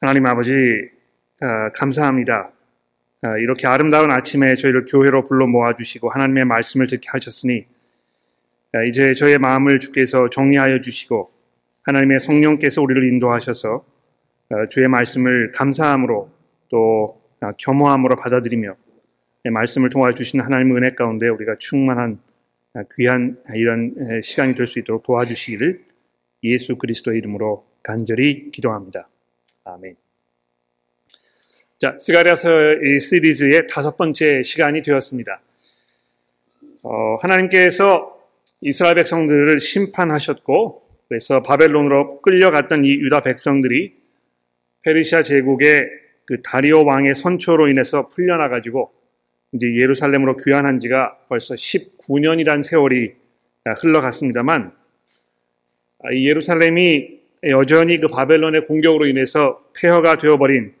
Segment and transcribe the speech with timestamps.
[0.00, 0.52] 하나님 아버지
[1.42, 2.52] 어, 감사합니다.
[3.24, 7.66] 어, 이렇게 아름다운 아침에 저희를 교회로 불러 모아주시고 하나님의 말씀을 듣게 하셨으니
[8.76, 11.32] 어, 이제 저의 마음을 주께서 정리하여 주시고
[11.82, 13.84] 하나님의 성령께서 우리를 인도하셔서
[14.70, 16.30] 주의 말씀을 감사함으로
[16.70, 17.20] 또
[17.58, 18.76] 겸허함으로 받아들이며
[19.44, 22.18] 말씀을 통하여 주신 하나님의 은혜 가운데 우리가 충만한
[22.94, 25.82] 귀한 이런 시간이 될 수 있도록 도와주시기를
[26.44, 29.08] 예수 그리스도의 이름으로 간절히 기도합니다.
[29.68, 29.96] 아멘.
[31.76, 35.42] 자, 스가랴서의 시리즈의 다섯 번째 시간이 되었습니다.
[36.82, 38.18] 어, 하나님께서
[38.62, 43.94] 이스라엘 백성들을 심판하셨고, 그래서 바벨론으로 끌려갔던 이 유다 백성들이
[44.82, 45.88] 페르시아 제국의
[46.24, 48.90] 그 다리오 왕의 선초로 인해서 풀려나 가지고
[49.52, 53.12] 이제 예루살렘으로 귀환한 지가 벌써 19년이란 세월이
[53.64, 54.72] 흘러갔습니다만,
[56.04, 60.72] 아, 이 예루살렘이 여전히 그 바벨론의 공격으로 인해서 폐허가 되어버린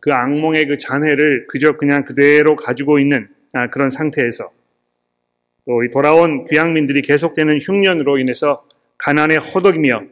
[0.00, 4.50] 그 악몽의 그 잔해를 그저 그냥 그대로 가지고 있는 아, 그런 상태에서
[5.64, 8.66] 또 돌아온 귀향민들이 계속되는 흉년으로 인해서
[8.98, 10.02] 가난에 허덕이며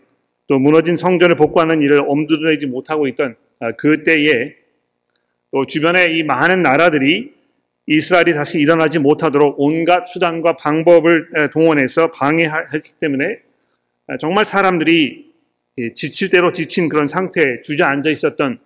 [0.48, 4.54] 또 무너진 성전을 복구하는 일을 엄두내지 못하고 있던 아, 그때에
[5.50, 7.34] 또 주변에 이 많은 나라들이
[7.86, 13.40] 이스라엘이 다시 일어나지 못하도록 온갖 수단과 방법을 동원해서 방해했기 때문에
[14.08, 15.26] 아, 정말 사람들이
[15.94, 18.58] 지칠 대로 지친 그런 상태에 주저앉아 있었던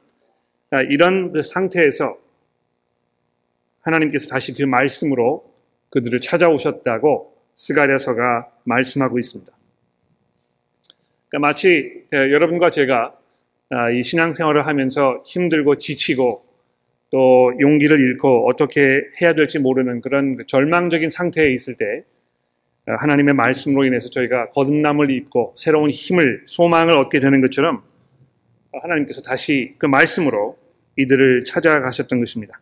[0.89, 2.17] 이런 그 상태에서
[3.83, 5.45] 하나님께서 다시 그 말씀으로
[5.91, 9.53] 그들을 찾아오셨다고 스가랴서가 말씀하고 있습니다.
[11.29, 13.17] 그러니까 마치 여러분과 제가
[13.73, 16.45] 아, 이 신앙생활을 하면서 힘들고 지치고
[17.13, 18.81] 또 용기를 잃고 어떻게
[19.21, 22.20] 해야 될지 모르는 그런 그 절망적인 상태에 있을 때 아,
[22.99, 27.83] 하나님의 말씀으로 인해서 저희가 거듭남을 입고 새로운 힘을 소망을 얻게 되는 것처럼
[28.73, 30.57] 하나님께서 다시 그 말씀으로
[30.97, 32.61] 이들을 찾아가셨던 것입니다.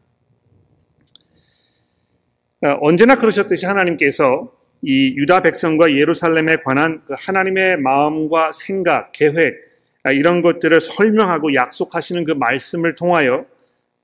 [2.62, 9.56] 어, 언제나 그러셨듯이 하나님께서 이 유다 백성과 예루살렘에 관한 그 하나님의 마음과 생각, 계획
[10.04, 13.44] 아, 이런 것들을 설명하고 약속하시는 그 말씀을 통하여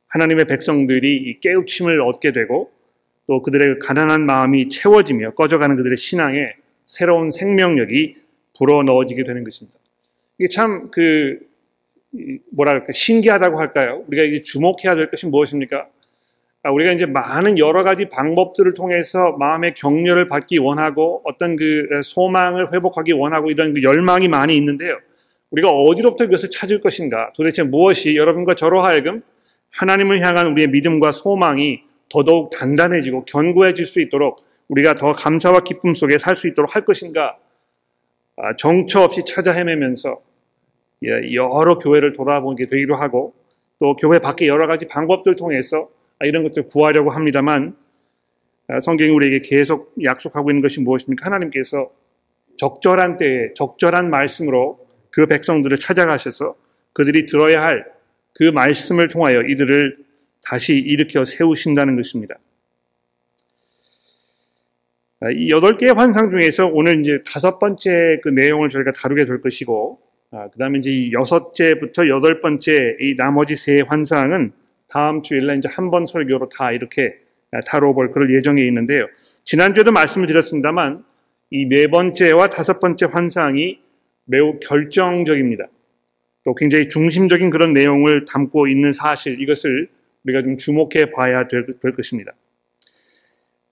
[0.09, 2.71] 하나님의 백성들이 깨우침을 얻게 되고
[3.27, 6.55] 또 그들의 그 가난한 마음이 채워지며 꺼져가는 그들의 신앙에
[6.85, 8.17] 새로운 생명력이
[8.57, 9.79] 불어 넣어지게 되는 것입니다.
[10.39, 11.39] 이게 참 그
[12.57, 14.05] 뭐랄까 신기하다고 할까요?
[14.09, 15.87] 우리가 이게 주목해야 될 것이 무엇입니까?
[16.63, 22.73] 아, 우리가 이제 많은 여러 가지 방법들을 통해서 마음의 격려를 받기 원하고 어떤 그 소망을
[22.73, 24.99] 회복하기 원하고 이런 그 열망이 많이 있는데요.
[25.51, 27.33] 우리가 어디로부터 그것을 찾을 것인가?
[27.37, 29.23] 도대체 무엇이 여러분과 저로 하여금
[29.73, 31.83] 하나님을 향한 우리의 믿음과 소망이
[32.15, 37.37] 더더욱 단단해지고 견고해질 수 있도록 우리가 더 감사와 기쁨 속에 살 수 있도록 할 것인가?
[38.37, 40.21] 아, 정처 없이 찾아 헤매면서
[41.05, 43.35] 예, 여러 교회를 돌아보게 되기도 하고
[43.81, 45.89] 또 교회 밖에 여러 가지 방법들 통해서
[46.21, 47.77] 이런 것들 구하려고 합니다만
[48.69, 51.27] 아, 성경이 우리에게 계속 약속하고 있는 것이 무엇입니까?
[51.27, 51.91] 하나님께서
[52.57, 54.79] 적절한 때에 적절한 말씀으로
[55.11, 56.55] 그 백성들을 찾아가셔서
[56.93, 57.95] 그들이 들어야 할
[58.35, 59.97] 그 말씀을 통하여 이들을
[60.47, 62.37] 다시 일으켜 세우신다는 것입니다.
[65.21, 69.41] 아, 이 여덟 개의 환상 중에서 오늘 이제 다섯 번째 그 내용을 저희가 다루게 될
[69.41, 69.99] 것이고
[70.33, 74.53] 아, 그 다음에 이제 이 여섯째부터 여덟 번째 이 나머지 세 환상은
[74.89, 77.15] 다음 주일날 이제 한 번 설교로 다 이렇게
[77.53, 79.07] 아, 다뤄볼 그럴 예정에 있는데요.
[79.45, 81.05] 지난주에도 말씀을 드렸습니다만
[81.51, 83.79] 이 네 번째와 다섯 번째 환상이
[84.27, 85.65] 매우 결정적입니다.
[86.45, 89.89] 또 굉장히 중심적인 그런 내용을 담고 있는 사실 이것을
[90.25, 92.33] 우리가 좀 주목해 봐야 될, 될 것입니다.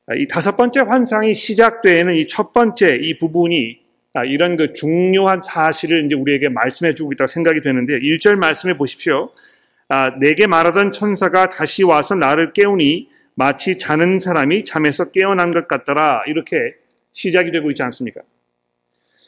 [0.07, 3.81] 아, 이 다섯 번째 환상이 시작되는 이 첫 번째 이 부분이
[4.15, 9.31] 아, 이런 그 중요한 사실을 이제 우리에게 말씀해 주고 있다고 생각이 되는데 1절 말씀해 보십시오.
[9.89, 16.25] 아, 내게 말하던 천사가 다시 와서 나를 깨우니 마치 자는 사람이 잠에서 깨어난 것 같더라.
[16.27, 16.75] 이렇게
[17.13, 18.21] 시작이 되고 있지 않습니까?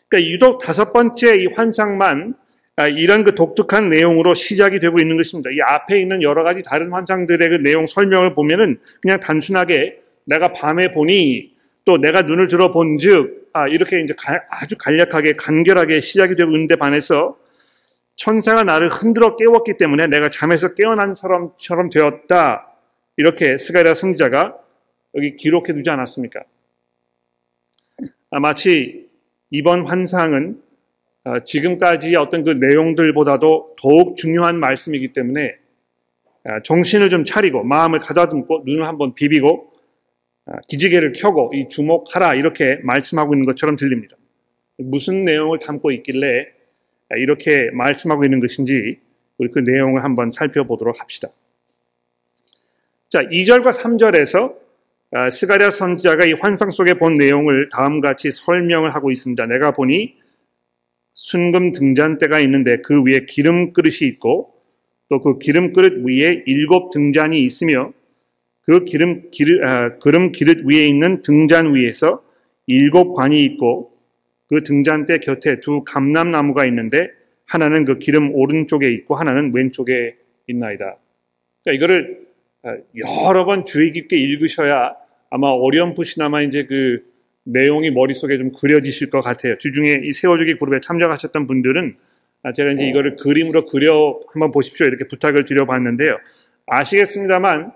[0.08, 2.43] 그러니까 유독 다섯 번째 이 환상만 아,
[2.96, 5.50] 이런 그 독특한 내용으로 시작이 되고 있는 것입니다.
[5.50, 10.92] 이 앞에 있는 여러 가지 다른 환상들의 그 내용 설명을 보면은 그냥 단순하게 내가 밤에
[10.92, 11.52] 보니
[11.84, 14.14] 또 내가 눈을 들어본 즉 아, 이렇게 이제
[14.50, 17.38] 아주 간략하게 간결하게 시작이 되고 있는데 반해서
[18.16, 22.68] 천사가 나를 흔들어 깨웠기 때문에 내가 잠에서 깨어난 사람처럼 되었다.
[23.16, 24.56] 이렇게 스가랴 성자가
[25.14, 26.42] 여기 기록해 두지 않았습니까?
[28.30, 29.08] 아, 마치
[29.50, 30.63] 이번 환상은 아,
[31.44, 35.54] 지금까지의 어떤 그 내용들보다도 더욱 중요한 말씀이기 때문에
[36.44, 39.72] 아, 정신을 좀 차리고 마음을 가다듬고 눈을 한번 비비고
[40.46, 44.14] 아, 기지개를 켜고 이 주목하라 이렇게 말씀하고 있는 것처럼 들립니다.
[44.76, 46.46] 무슨 내용을 담고 있길래
[47.16, 48.98] 이렇게 말씀하고 있는 것인지
[49.38, 51.28] 우리 그 내용을 한번 살펴보도록 합시다.
[53.08, 54.54] 자, 2절과 3절에서
[55.12, 59.46] 아, 스가랴 선지자가 이 환상 속에 본 내용을 다음과 같이 설명을 하고 있습니다.
[59.46, 60.16] 내가 보니
[61.14, 64.52] 순금 등잔대가 있는데 그 위에 기름 그릇이 있고
[65.08, 67.92] 또 그 기름 그릇 위에 일곱 등잔이 있으며
[68.62, 72.24] 그 기름 기름, 아, 기름 그릇 위에 있는 등잔 위에서
[72.66, 73.92] 일곱 관이 있고
[74.48, 77.08] 그 등잔대 곁에 두 감람나무가 있는데
[77.46, 80.14] 하나는 그 기름 오른쪽에 있고 하나는 왼쪽에
[80.48, 80.96] 있나이다.
[81.62, 82.20] 그러니까 이거를
[82.62, 84.96] 아, 여러 번 주의 깊게 읽으셔야
[85.30, 87.04] 아마 어렴풋이나마 이제 그
[87.44, 89.56] 내용이 머릿속에 좀 그려지실 것 같아요.
[89.58, 91.96] 주중에 이 세워주기 그룹에 참여하셨던 분들은
[92.42, 94.86] 아, 제가 이제 이거를 그림으로 그려 한번 보십시오.
[94.86, 96.18] 이렇게 부탁을 드려봤는데요.
[96.66, 97.72] 아시겠습니다만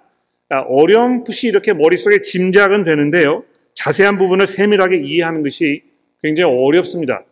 [0.51, 3.45] 아, 어렴풋이 이렇게 머릿속에 짐작은 되는데요.
[3.75, 5.83] 자세한 부분을 세밀하게 이해하는 것이
[6.23, 7.25] 굉장히 어렵습니다.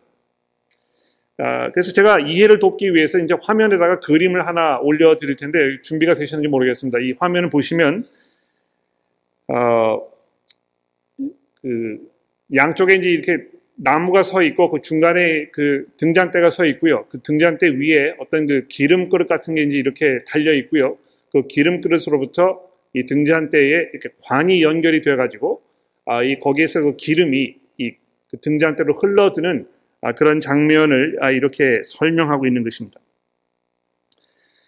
[1.39, 6.99] 아, 그래서 제가 이해를 돕기 위해서 이제 화면에다가 그림을 하나 올려드릴 텐데 준비가 되셨는지 모르겠습니다.
[6.99, 8.07] 이 화면을 보시면
[9.49, 9.99] 어,
[11.61, 12.06] 그
[12.55, 13.45] 양쪽에 이제 이렇게
[13.75, 17.05] 나무가 서 있고 그 중간에 그 등잔대가 서 있고요.
[17.09, 20.97] 그 등잔대 위에 어떤 그 기름 그릇 같은 게 이제 이렇게 달려 있고요.
[21.31, 22.61] 그 기름 그릇으로부터
[22.93, 25.61] 이 등잔대에 이렇게 관이 연결이 돼 가지고
[26.05, 27.91] 아, 이 거기에서 그 기름이 이
[28.29, 29.67] 그 등잔대로 흘러드는
[30.01, 32.99] 아, 그런 장면을 아, 이렇게 설명하고 있는 것입니다.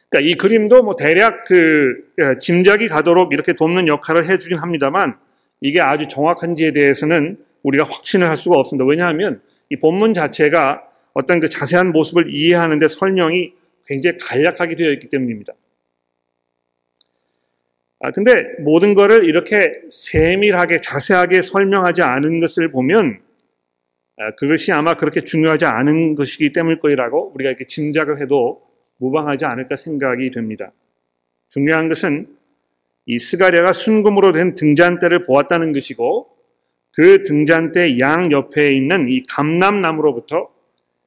[0.09, 5.17] 그러니까 이 그림도 뭐 대략 그 예, 짐작이 가도록 이렇게 돕는 역할을 해주긴 합니다만
[5.61, 8.85] 이게 아주 정확한지에 대해서는 우리가 확신을 할 수가 없습니다.
[8.85, 10.83] 왜냐하면 이 본문 자체가
[11.13, 13.53] 어떤 그 자세한 모습을 이해하는데 설명이
[13.87, 15.53] 굉장히 간략하게 되어 있기 때문입니다.
[18.01, 23.19] 아, 근데 모든 것을 이렇게 세밀하게 자세하게 설명하지 않은 것을 보면
[24.17, 28.61] 아, 그것이 아마 그렇게 중요하지 않은 것이기 때문일 거라고 우리가 이렇게 짐작을 해도
[28.97, 30.71] 무방하지 않을까 생각이 됩니다.
[31.49, 32.27] 중요한 것은
[33.05, 36.29] 이 스가랴가 순금으로 된 등잔대를 보았다는 것이고
[36.99, 40.49] 그 등잔대 양 옆에 있는 이 감람나무로부터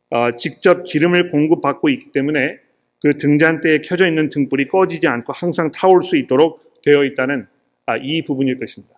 [0.09, 2.57] 어, 직접 기름을 공급받고 있기 때문에
[3.03, 7.47] 그 등잔대에 켜져 있는 등불이 꺼지지 않고 항상 타올 수 있도록 되어 있다는
[7.85, 8.95] 아, 이 부분일 것입니다.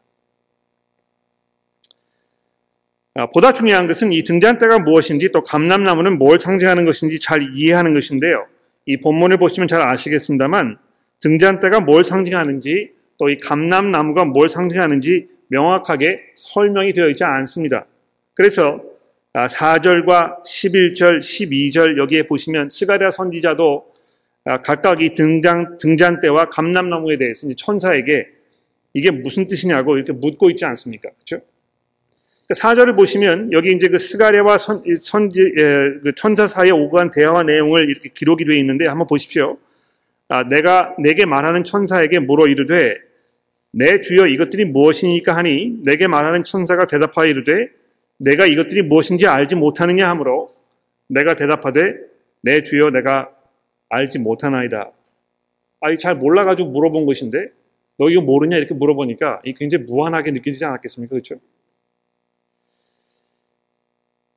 [3.16, 8.46] 아, 보다 중요한 것은 이 등잔대가 무엇인지 또 감람나무는 뭘 상징하는 것인지 잘 이해하는 것인데요.
[8.86, 10.78] 이 본문을 보시면 잘 아시겠습니다만
[11.18, 17.86] 등잔대가 뭘 상징하는지 또 이 감람나무가 뭘 상징하는지 명확하게 설명이 되어 있지 않습니다.
[18.34, 18.80] 그래서
[19.34, 23.84] 4절과 아, 11절, 12절 여기에 보시면 스가랴 선지자도
[24.44, 28.28] 아, 각각 이 등장, 등잔대와 감람나무에 대해서 천사에게
[28.92, 31.10] 이게 무슨 뜻이냐고 이렇게 묻고 있지 않습니까?
[31.10, 31.44] 그렇죠?
[32.46, 35.64] 그 사절을 보시면 여기 이제 그 스가랴와 선, 선지, 예,
[36.02, 39.58] 그 천사 사이에 오고 간 대화 내용을 이렇게 기록이 되어 있는데 한번 보십시오.
[40.28, 42.96] 아, 내가 내게 말하는 천사에게 물어 이르되
[43.76, 47.68] 내 주여 이것들이 무엇이니까 하니 내게 말하는 천사가 대답하여 이르되
[48.18, 50.54] 내가 이것들이 무엇인지 알지 못하느냐 하므로
[51.08, 51.96] 내가 대답하되
[52.42, 53.34] 내 주여 내가
[53.88, 54.92] 알지 못하나이다.
[55.80, 57.48] 아이 잘 몰라가지고 물어본 것인데
[57.98, 61.10] 너 이거 모르냐 이렇게 물어보니까 이 굉장히 무한하게 느껴지지 않았겠습니까?
[61.10, 61.34] 그렇죠?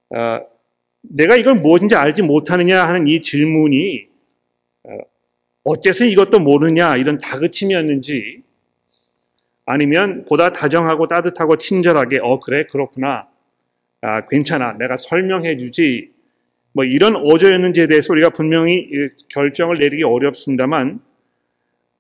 [0.10, 0.48] 어,
[1.04, 4.08] 내가 이걸 무엇인지 알지 못하느냐 하는 이 질문이
[4.84, 4.98] 어,
[5.64, 8.47] 어째서 이것도 모르냐 이런 다그침이었는지
[9.68, 13.28] 아니면 보다 다정하고 따뜻하고 친절하게 어 그래 그렇구나
[14.02, 16.10] 아, 괜찮아 내가 설명해 주지
[16.74, 18.90] 뭐 이런 어조였는지에 대해서 우리가 분명히
[19.30, 21.02] 결정을 내리기 어렵습니다만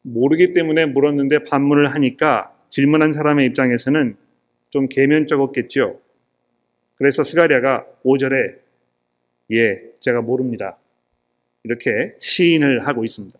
[0.03, 4.15] 모르기 때문에 물었는데 반문을 하니까 질문한 사람의 입장에서는
[4.69, 5.99] 좀 개면적었겠죠.
[6.97, 8.53] 그래서 스가랴가 5절에
[9.51, 10.77] 예, 제가 모릅니다.
[11.63, 13.37] 이렇게 시인을 하고 있습니다.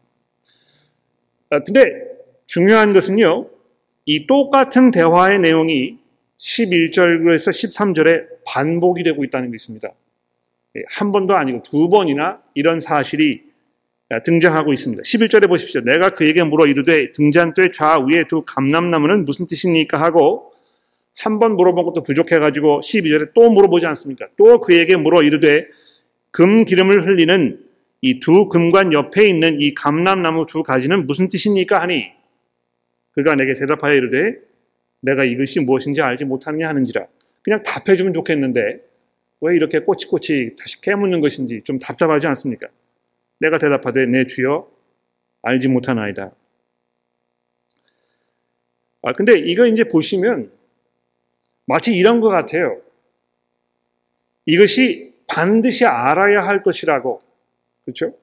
[1.52, 2.02] 아, 근데
[2.46, 3.57] 중요한 것은요,
[4.08, 5.98] 이 똑같은 대화의 내용이
[6.40, 9.90] 11절에서 13절에 반복이 되고 있다는 것입니다.
[10.78, 13.42] 예, 한 번도 아니고 두 번이나 이런 사실이
[14.24, 15.04] 등장하고 있습니다.
[15.04, 15.82] 11절에 보십시오.
[15.82, 20.02] 내가 그에게 물어 이르되 등잔대 좌위에 두 감람나무는 무슨 뜻입니까?
[20.02, 20.54] 하고
[21.20, 24.28] 한 번 물어본 것도 부족해가지고 12절에 또 물어보지 않습니까?
[24.38, 25.66] 또 그에게 물어 이르되
[26.32, 27.60] 금 기름을 흘리는
[28.02, 31.82] 이 두 금관 옆에 있는 이 감람나무 두 가지는 무슨 뜻입니까?
[31.82, 32.06] 하니
[33.18, 34.38] 그가 내게 대답하여 이르되
[35.02, 37.08] 내가 이것이 무엇인지 알지 못하느냐 하는지라
[37.44, 38.80] 그냥 답해주면 좋겠는데
[39.42, 42.68] 왜 이렇게 꼬치꼬치 다시 깨묻는 것인지 좀 답답하지 않습니까?
[43.40, 44.70] 내가 대답하되 내 주여
[45.42, 46.32] 알지 못하나이다.
[49.02, 50.52] 아 근데 이거 이제 보시면
[51.66, 52.80] 마치 이런 것 같아요.
[54.46, 57.24] 이것이 반드시 알아야 할 것이라고.
[57.84, 58.14] 그렇죠?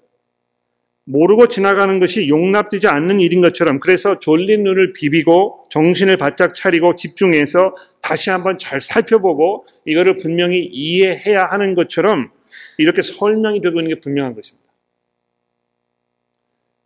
[1.07, 7.77] 모르고 지나가는 것이 용납되지 않는 일인 것처럼 그래서 졸린 눈을 비비고 정신을 바짝 차리고 집중해서
[8.01, 12.31] 다시 한번 잘 살펴보고 이거를 분명히 이해해야 하는 것처럼
[12.79, 14.65] 이렇게 설명이 되고 있는 게 분명한 것입니다.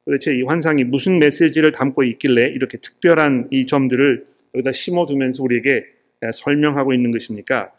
[0.05, 5.85] 도대체 이 환상이 무슨 메시지를 담고 있길래 이렇게 특별한 이 점들을 여기다 심어두면서 우리에게
[6.33, 7.71] 설명하고 있는 것입니까?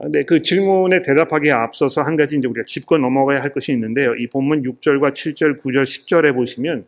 [0.00, 4.14] 근데 그 질문에 대답하기에 앞서서 한 가지 이제 우리가 짚고 넘어가야 할 것이 있는데요.
[4.14, 6.84] 이 본문 6절과 7절, 9절, 10절에 보시면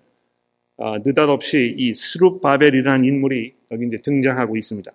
[0.76, 4.92] 어, 느닷없이 이 스룹바벨이라는 인물이 여기 이제 등장하고 있습니다.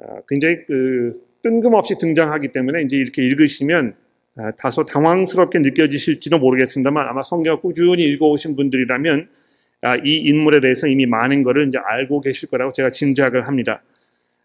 [0.00, 3.94] 어, 굉장히 그 뜬금없이 등장하기 때문에 이제 이렇게 읽으시면
[4.36, 9.28] 어, 다소 당황스럽게 느껴지실지도 모르겠습니다만 아마 성경 꾸준히 읽어오신 분들이라면
[9.82, 13.80] 아, 이 인물에 대해서 이미 많은 것을 이제 알고 계실 거라고 제가 짐작을 합니다.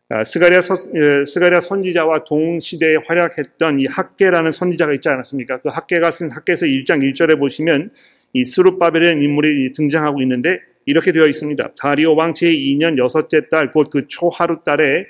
[0.10, 5.62] 아, 스가랴, 서, 예, 스가랴 선지자와 동시대에 활약했던 이 학개라는 선지자가 있지 않았습니까?
[5.62, 7.90] 그 학개가 쓴 학개서 1장 1절에 보시면
[8.34, 11.70] 이 스룹바벨이라는 인물이 등장하고 있는데 이렇게 되어 있습니다.
[11.80, 15.06] 다리오 왕 제 2년 여섯째 달 곧 그 초하루 달에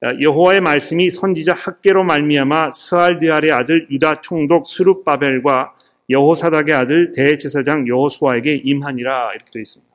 [0.00, 5.74] 아, 여호와의 말씀이 선지자 학계로 말미암아 스알디알의 아들 유다 총독 스룹바벨과
[6.08, 9.94] 여호사닥의 아들 대제사장 여호수아에게 임하니라 이렇게 되어 있습니다.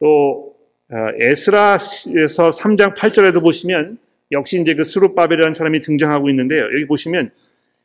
[0.00, 0.57] 또 어,
[0.90, 3.98] 에스라에서 3장 8절에도 보시면
[4.32, 6.64] 역시 이제 그 스룹바벨이라는 사람이 등장하고 있는데요.
[6.64, 7.30] 여기 보시면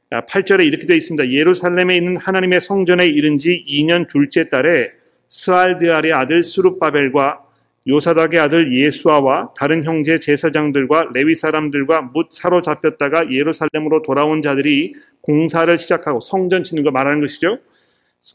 [0.09, 1.31] 8절에 아, 이렇게 되어 있습니다.
[1.31, 4.91] 예루살렘에 있는 하나님의 성전에 이른 지 2년 둘째 달에
[5.27, 7.39] 스알드알의 아들 스룹바벨과
[7.87, 16.21] 요사닥의 아들 예수아와 다른 형제 제사장들과 레위 사람들과 묻 사로잡혔다가 예루살렘으로 돌아온 자들이 공사를 시작하고
[16.21, 17.59] 성전 짓는 거 말하는 것이죠.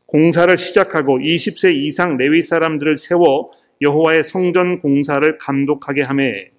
[0.06, 6.50] 공사를 시작하고 20세 이상 레위 사람들을 세워 여호와의 성전 공사를 감독하게 하매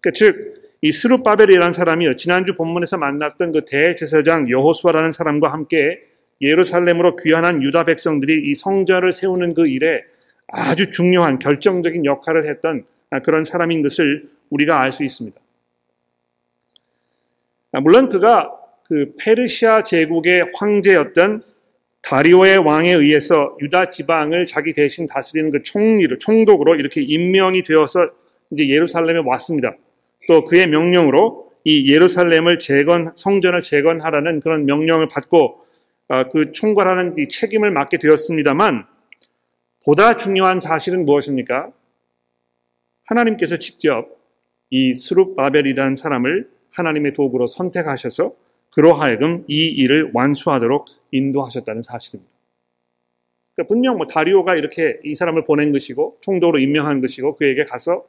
[0.00, 2.16] 그 즉, 이 스룹바벨이라는 사람이요.
[2.16, 6.00] 지난주 본문에서 만났던 그 대제사장 여호수아라는 사람과 함께
[6.42, 10.02] 예루살렘으로 귀환한 유다 백성들이 이 성전을 세우는 그 일에
[10.46, 12.84] 아주 중요한 결정적인 역할을 했던
[13.24, 15.40] 그런 사람인 것을 우리가 알 수 있습니다.
[17.80, 18.52] 물론 그가
[18.86, 21.42] 그 페르시아 제국의 황제였던
[22.04, 28.06] 다리오의 왕에 의해서 유다 지방을 자기 대신 다스리는 그 총리를 총독으로 이렇게 임명이 되어서
[28.50, 29.74] 이제 예루살렘에 왔습니다.
[30.28, 35.64] 또 그의 명령으로 이 예루살렘을 재건 성전을 재건하라는 그런 명령을 받고
[36.08, 38.84] 어, 그 총괄하는 이 책임을 맡게 되었습니다만
[39.86, 41.70] 보다 중요한 사실은 무엇입니까?
[43.06, 44.08] 하나님께서 직접
[44.68, 48.34] 이 스룹 바벨이라는 사람을 하나님의 도구로 선택하셔서
[48.74, 52.32] 그로 하여금 이 일을 완수하도록 인도하셨다는 사실입니다.
[53.54, 58.04] 그러니까 분명 뭐 다리오가 이렇게 이 사람을 보낸 것이고 총독으로 임명한 것이고 그에게 가서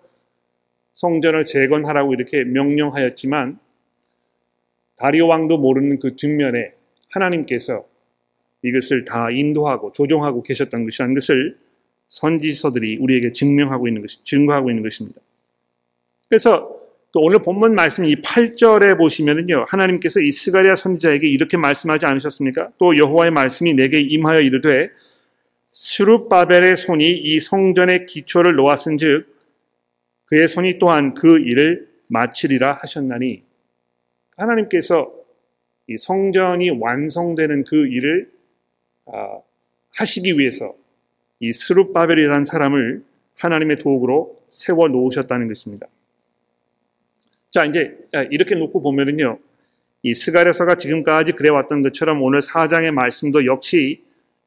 [0.94, 3.60] 성전을 재건하라고 이렇게 명령하였지만
[4.96, 6.72] 다리오 왕도 모르는 그 뒷면에
[7.12, 7.86] 하나님께서
[8.64, 11.58] 이것을 다 인도하고 조종하고 계셨던 것이라는 것을
[12.08, 15.22] 선지서들이 우리에게 증명하고 있는 것이 증거하고 있는 것입니다.
[16.28, 16.75] 그래서
[17.16, 19.68] 또 오늘 본문 말씀 이 8절에 보시면은요.
[19.70, 22.72] 하나님께서 이 스가랴 선지자에게 이렇게 말씀하지 않으셨습니까?
[22.78, 24.90] 또 여호와의 말씀이 내게 임하여 이르되
[25.72, 29.34] 스룹바벨의 손이 이 성전의 기초를 놓았은즉
[30.26, 33.44] 그의 손이 또한 그 일을 마치리라 하셨나니
[34.36, 35.10] 하나님께서
[35.88, 38.30] 이 성전이 완성되는 그 일을
[39.08, 39.40] 아,
[39.94, 40.76] 하시기 위해서
[41.40, 43.06] 이 스룹바벨이라는 사람을
[43.38, 45.88] 하나님의 도구로 세워 놓으셨다는 것입니다.
[47.56, 49.40] 자, 이제 아, 이렇게 놓고 보면은요.
[50.04, 54.04] 이 스가랴서가 지금까지 그래왔던 것처럼 오늘 사장의 말씀도 역시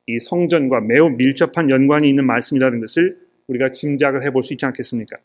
[0.07, 5.17] 이 성전과 매우 밀접한 연관이 있는 말씀이라는 것을 우리가 짐작을 해볼 수 있지 않겠습니까?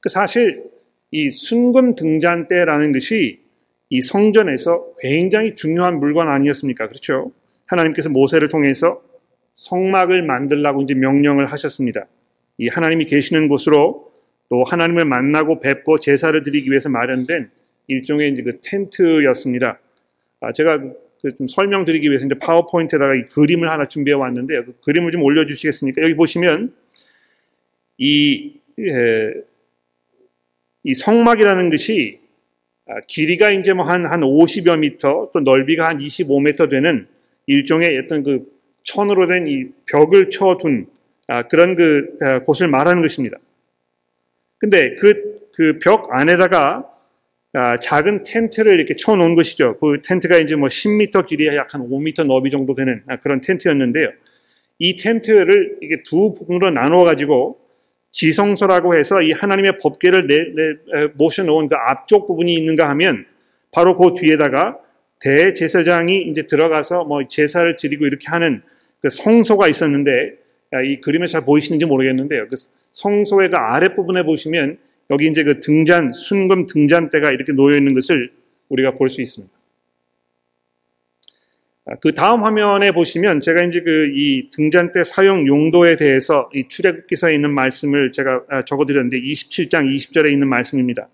[0.00, 0.62] 그 사실
[1.10, 3.40] 이 순금 등잔 때라는 것이
[3.88, 6.86] 이 성전에서 굉장히 중요한 물건 아니었습니까?
[6.86, 7.32] 그렇죠?
[7.64, 9.00] 하나님께서 모세를 통해서
[9.54, 12.06] 성막을 만들라고 이제 명령을 하셨습니다.
[12.58, 14.09] 이 하나님이 계시는 곳으로
[14.50, 17.50] 또 하나님을 만나고 뵙고 제사를 드리기 위해서 마련된
[17.86, 19.80] 일종의 이제 그 텐트였습니다.
[20.42, 20.78] 아, 제가
[21.22, 24.64] 그 좀 설명드리기 위해서 이제 파워포인트에다가 이 그림을 하나 준비해 왔는데요.
[24.64, 26.02] 그 그림을 좀 올려주시겠습니까?
[26.02, 26.72] 여기 보시면
[27.98, 29.34] 이, 에,
[30.84, 32.20] 이 성막이라는 것이
[32.88, 37.06] 아, 길이가 이제 뭐 한, 한 50여 미터, 또 넓이가 한 25미터 되는
[37.46, 38.46] 일종의 어떤 그
[38.82, 40.86] 천으로 된 이 벽을 쳐둔
[41.26, 43.36] 아, 그런 그 아, 곳을 말하는 것입니다.
[44.60, 46.84] 근데 그, 그 벽 안에다가
[47.52, 49.76] 아, 작은 텐트를 이렇게 쳐놓은 것이죠.
[49.78, 54.10] 그 텐트가 이제 뭐 10m 길이에 약한 5m 너비 정도 되는 아, 그런 텐트였는데요.
[54.78, 57.58] 이 텐트를 이게 두 부분으로 나누어 가지고
[58.12, 63.26] 지성소라고 해서 이 하나님의 법궤를 내, 내, 모셔놓은 그 앞쪽 부분이 있는가 하면
[63.72, 64.78] 바로 그 뒤에다가
[65.20, 68.62] 대제사장이 이제 들어가서 뭐 제사를 드리고 이렇게 하는
[69.00, 70.34] 그 성소가 있었는데
[70.78, 72.46] 이 그림에 잘 보이시는지 모르겠는데요.
[72.48, 72.56] 그
[72.92, 74.78] 성소의 그 아랫부분에 보시면
[75.10, 78.30] 여기 이제 그 등잔, 순금 등잔대가 이렇게 놓여 있는 것을
[78.68, 79.52] 우리가 볼 수 있습니다.
[81.86, 87.34] 아, 그 다음 화면에 보시면 제가 이제 그 이 등잔대 사용 용도에 대해서 이 출애굽기서에
[87.34, 91.08] 있는 말씀을 제가 아, 적어드렸는데 27장 20절에 있는 말씀입니다.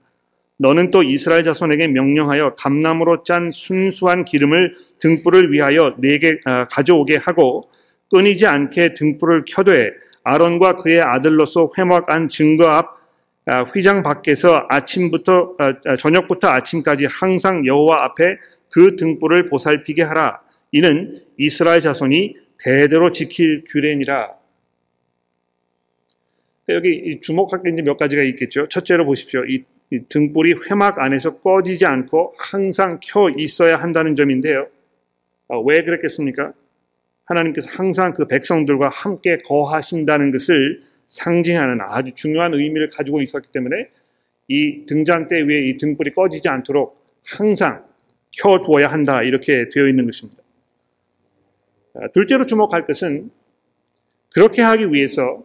[0.59, 5.97] 너는 또 이스라엘 자손에게 명령하여 감나무로 짠 순수한 기름을 등불을 위하여
[6.45, 7.71] 아, 가져오게 하고
[8.11, 9.93] 끊이지 않게 등불을 켜되
[10.25, 12.97] 아론과 그의 아들로서 회막 안 증거 앞
[13.73, 15.57] 휘장 밖에서 아침부터
[15.99, 18.37] 저녁부터 아침까지 항상 여호와 앞에
[18.71, 20.41] 그 등불을 보살피게 하라.
[20.73, 24.35] 이는 이스라엘 자손이 대대로 지킬 규례니라.
[26.71, 28.69] 여기 주목할 게 이제 몇 가지가 있겠죠.
[28.69, 29.45] 첫째로 보십시오.
[29.45, 34.67] 이, 이 등불이 회막 안에서 꺼지지 않고 항상 켜 있어야 한다는 점인데요.
[35.49, 36.53] 아, 왜 그랬겠습니까?
[37.27, 43.89] 하나님께서 항상 그 백성들과 함께 거하신다는 것을 상징하는 아주 중요한 의미를 가지고 있었기 때문에
[44.49, 47.85] 이 등잔대 위에 이 등불이 꺼지지 않도록 항상
[48.39, 50.43] 켜두어야 한다 이렇게 되어 있는 것입니다.
[51.95, 53.31] 아, 둘째로 주목할 것은
[54.33, 55.45] 그렇게 하기 위해서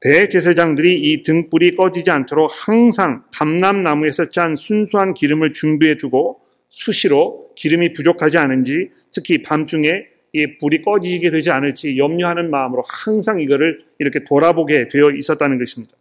[0.00, 8.38] 대제사장들이 이 등불이 꺼지지 않도록 항상 감람나무에서 짠 순수한 기름을 준비해 두고 수시로 기름이 부족하지
[8.38, 15.10] 않은지 특히 밤중에 이 불이 꺼지게 되지 않을지 염려하는 마음으로 항상 이거를 이렇게 돌아보게 되어
[15.10, 15.94] 있었다는 것입니다.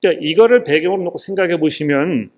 [0.00, 2.30] 그러니까 이거를 배경으로 놓고 생각해 보시면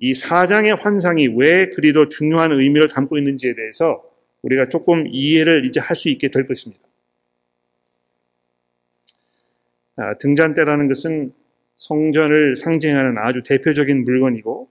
[0.00, 4.02] 이 사장의 환상이 왜 그리도 중요한 의미를 담고 있는지에 대해서
[4.42, 6.82] 우리가 조금 이해를 이제 할 수 있게 될 것입니다.
[9.96, 11.32] 아, 등잔대라는 것은
[11.76, 14.68] 성전을 상징하는 아주 대표적인 물건이고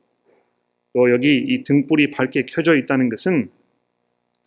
[0.94, 3.50] 또 여기 이 등불이 밝게 켜져 있다는 것은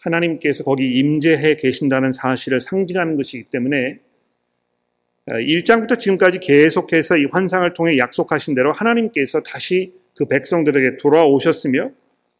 [0.00, 3.98] 하나님께서 거기 임재해 계신다는 사실을 상징하는 것이기 때문에
[5.26, 11.90] 1장부터 아, 지금까지 계속해서 이 환상을 통해 약속하신 대로 하나님께서 다시 그 백성들에게 돌아오셨으며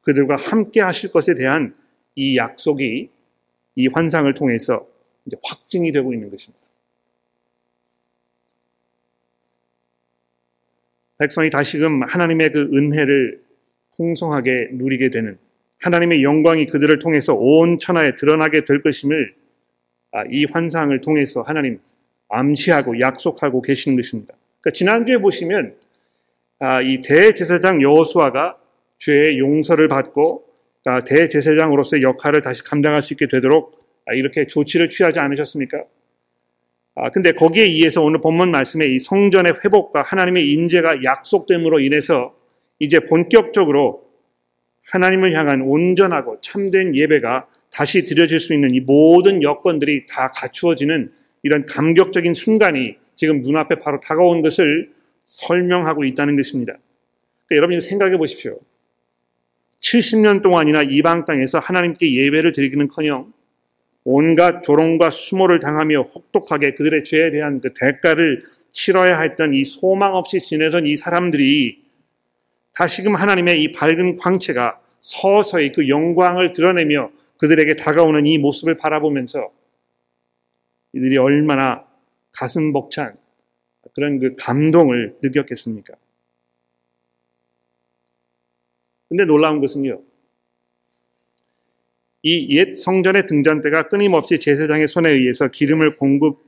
[0.02, 1.74] 그들과 함께 하실 것에 대한
[2.16, 3.10] 이 약속이
[3.76, 4.86] 이 환상을 통해서
[5.26, 6.60] 이제 확증이 되고 있는 것입니다.
[11.18, 13.42] 백성이 다시금 하나님의 그 은혜를
[13.96, 15.38] 풍성하게 누리게 되는
[15.80, 19.32] 하나님의 영광이 그들을 통해서 온 천하에 드러나게 될 것임을
[20.12, 21.78] 아, 이 환상을 통해서 하나님
[22.28, 24.34] 암시하고 약속하고 계시는 것입니다.
[24.60, 25.74] 그러니까 지난주에 보시면
[26.58, 28.56] 아, 이 대제사장 여호수아가
[28.98, 30.44] 죄의 용서를 받고
[30.84, 33.78] 아, 대제사장으로서의 역할을 다시 감당할 수 있게 되도록
[34.14, 35.84] 이렇게 조치를 취하지 않으셨습니까?
[36.96, 42.34] 아, 근데 거기에 의해서 오늘 본문 말씀에 이 성전의 회복과 하나님의 인재가 약속됨으로 인해서
[42.78, 44.09] 이제 본격적으로
[44.90, 51.10] 하나님을 향한 온전하고 참된 예배가 다시 드려질 수 있는 이 모든 여건들이 다 갖추어지는
[51.42, 54.90] 이런 감격적인 순간이 지금 눈앞에 바로 다가온 것을
[55.24, 56.74] 설명하고 있다는 것입니다.
[57.46, 58.58] 그러니까 여러분이 생각해 보십시오.
[59.80, 63.32] 70년 동안이나 이방 땅에서 하나님께 예배를 드리기는 커녕
[64.04, 70.40] 온갖 조롱과 수모를 당하며 혹독하게 그들의 죄에 대한 그 대가를 치러야 했던 이 소망 없이
[70.40, 71.82] 지내던 이 사람들이
[72.80, 79.50] 다시금 하나님의 이 밝은 광채가 서서히 그 영광을 드러내며 그들에게 다가오는 이 모습을 바라보면서
[80.94, 81.86] 이들이 얼마나
[82.32, 83.18] 가슴 벅찬
[83.94, 85.92] 그런 그 감동을 느꼈겠습니까?
[89.10, 90.00] 근데 놀라운 것은요.
[92.22, 96.38] 이 옛 성전의 등잔대가 끊임없이 제사장의 손에 의해서 기름을 공급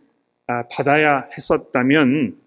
[0.47, 2.42] 아, 받아야 했었다면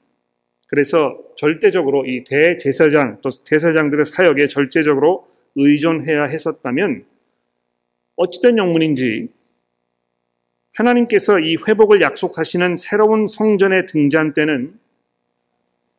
[0.67, 7.05] 그래서 절대적으로 이 대제사장 또 제사장들의 사역에 절대적으로 의존해야 했었다면
[8.15, 9.29] 어찌된 영문인지
[10.73, 14.73] 하나님께서 이 회복을 약속하시는 새로운 성전의 등잔대는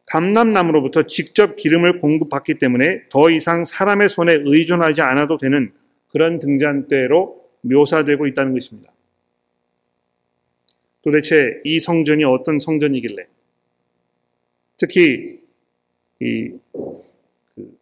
[0.06, 5.72] 감남나무로부터 직접 기름을 공급받기 때문에 더 이상 사람의 손에 의존하지 않아도 되는
[6.10, 8.92] 그런 등잔대로 묘사되고 있다는 것입니다.
[11.02, 13.26] 도대체 이 성전이 어떤 성전이길래
[14.76, 15.40] 특히
[16.20, 16.50] 이
[17.54, 17.76] 그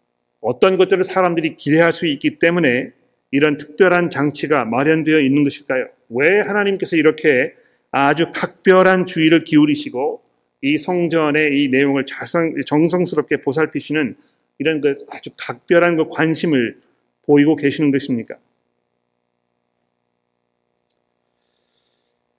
[0.45, 2.93] 어떤 것들을 사람들이 기대할 수 있기 때문에
[3.31, 5.89] 이런 특별한 장치가 마련되어 있는 것일까요?
[6.11, 7.55] 왜 하나님께서 이렇게
[7.91, 10.21] 아주 각별한 주의를 기울이시고
[10.61, 14.17] 이 성전의 이 내용을 자성, 정성스럽게 보살피시는
[14.59, 16.77] 이런 그 아주 각별한 그 관심을
[17.25, 18.37] 보이고 계시는 것입니까?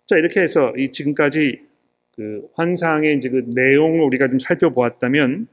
[0.06, 1.60] 자, 이렇게 해서 이 지금까지
[2.16, 5.48] 그 환상의 이제 그 내용을 우리가 좀 살펴보았다면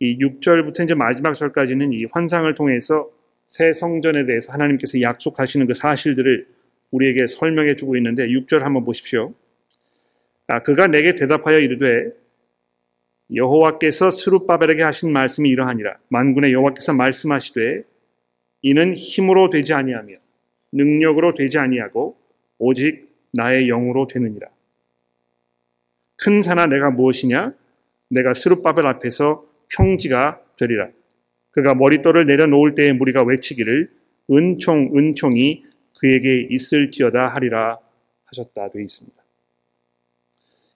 [0.00, 3.10] 이 6절부터 이제 마지막 절까지는 이 환상을 통해서
[3.44, 6.46] 새 성전에 대해서 하나님께서 약속하시는 그 사실들을
[6.90, 9.34] 우리에게 설명해 주고 있는데 6절 한번 보십시오.
[10.48, 12.10] 아, 그가 내게 대답하여 이르되
[13.34, 17.82] 여호와께서 스룹바벨에게 하신 말씀이 이러하니라 만군의 여호와께서 말씀하시되
[18.62, 20.14] 이는 힘으로 되지 아니하며
[20.72, 22.16] 능력으로 되지 아니하고
[22.58, 24.48] 오직 나의 영으로 되느니라.
[26.16, 27.52] 큰 산아 내가 무엇이냐?
[28.10, 30.88] 내가 스룹바벨 앞에서 평지가 되리라.
[31.50, 33.90] 그가 머릿돌을 내려놓을 때에 무리가 외치기를
[34.30, 35.64] 은총 은총이
[35.98, 37.78] 그에게 있을지어다 하리라
[38.26, 39.16] 하셨다 되어 있습니다.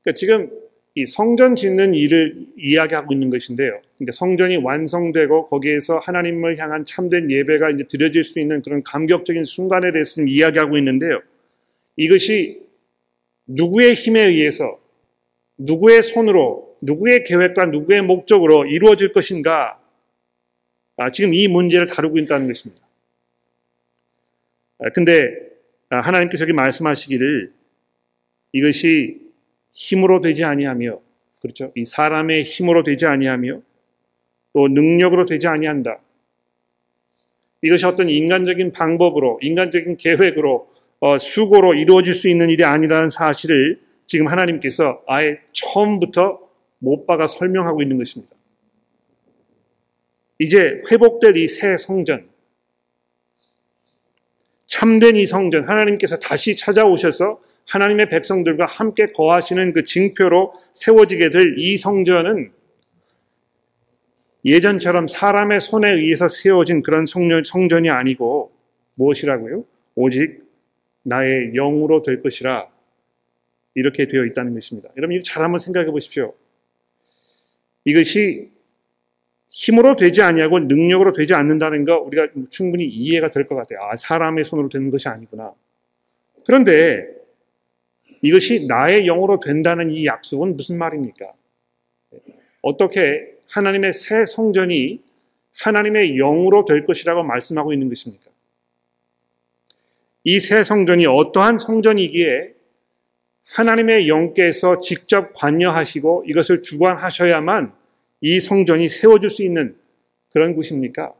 [0.02, 0.50] 그러니까 지금
[0.94, 3.80] 이 성전 짓는 일을 이야기하고 있는 것인데요.
[3.96, 9.92] 그러니까 성전이 완성되고 거기에서 하나님을 향한 참된 예배가 이제 드려질 수 있는 그런 감격적인 순간에
[9.92, 11.20] 대해서 이야기하고 있는데요.
[11.96, 12.60] 이것이
[13.46, 14.79] 누구의 힘에 의해서
[15.60, 19.78] 누구의 손으로 누구의 계획과 누구의 목적으로 이루어질 것인가
[20.96, 22.82] 아, 지금 이 문제를 다루고 있다는 것입니다.
[24.80, 25.34] 아, 근데
[25.90, 27.52] 아, 하나님께서 여기 말씀하시기를
[28.52, 29.18] 이것이
[29.72, 30.98] 힘으로 되지 아니하며
[31.42, 31.72] 그렇죠?
[31.74, 33.60] 이 사람의 힘으로 되지 아니하며
[34.52, 36.00] 또 능력으로 되지 아니한다.
[37.62, 40.70] 이것이 어떤 인간적인 방법으로 인간적인 계획으로
[41.00, 43.78] 어, 수고로 이루어질 수 있는 일이 아니라는 사실을
[44.10, 46.40] 지금 하나님께서 아예 처음부터
[46.80, 48.34] 못 박아 설명하고 있는 것입니다.
[50.40, 52.28] 이제 회복될 이 새 성전,
[54.66, 61.78] 참된 이 성전, 하나님께서 다시 찾아오셔서 하나님의 백성들과 함께 거하시는 그 징표로 세워지게 될 이
[61.78, 62.50] 성전은
[64.44, 68.50] 예전처럼 사람의 손에 의해서 세워진 그런 성전, 성전이 아니고
[68.96, 69.64] 무엇이라고요?
[69.94, 70.42] 오직
[71.04, 72.66] 나의 영으로 될 것이라
[73.80, 74.90] 이렇게 되어 있다는 것입니다.
[74.96, 76.32] 여러분 이거 잘 한번 생각해 보십시오.
[77.84, 78.50] 이것이
[79.48, 83.80] 힘으로 되지 아니하고 능력으로 되지 않는다는 거 우리가 충분히 이해가 될 것 같아요.
[83.82, 85.52] 아, 사람의 손으로 되는 것이 아니구나.
[86.46, 87.06] 그런데
[88.22, 91.32] 이것이 나의 영으로 된다는 이 약속은 무슨 말입니까?
[92.62, 95.00] 어떻게 하나님의 새 성전이
[95.58, 98.30] 하나님의 영으로 될 것이라고 말씀하고 있는 것입니까?
[100.24, 102.52] 이 새 성전이 어떠한 성전이기에
[103.50, 107.72] 하나님의 영께서 직접 관여하시고 이것을 주관하셔야만
[108.20, 109.76] 이 성전이 세워질 수 있는
[110.32, 111.12] 그런 곳입니까?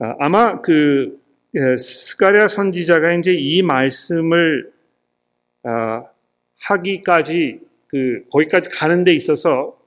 [0.00, 1.18] 아, 아마 그
[1.54, 4.70] 예, 스가랴 선지자가 이제 이 말씀을
[5.64, 6.04] 아,
[6.60, 9.78] 하기까지 그 거기까지 가는 데 있어서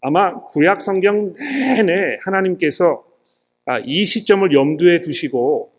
[0.00, 3.04] 아마 구약 성경 내내 하나님께서
[3.66, 5.70] 아, 이 시점을 염두에 두시고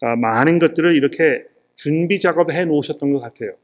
[0.00, 1.44] 많은 것들을 이렇게
[1.82, 3.54] 준비 작업을 해 놓으셨던 것 같아요.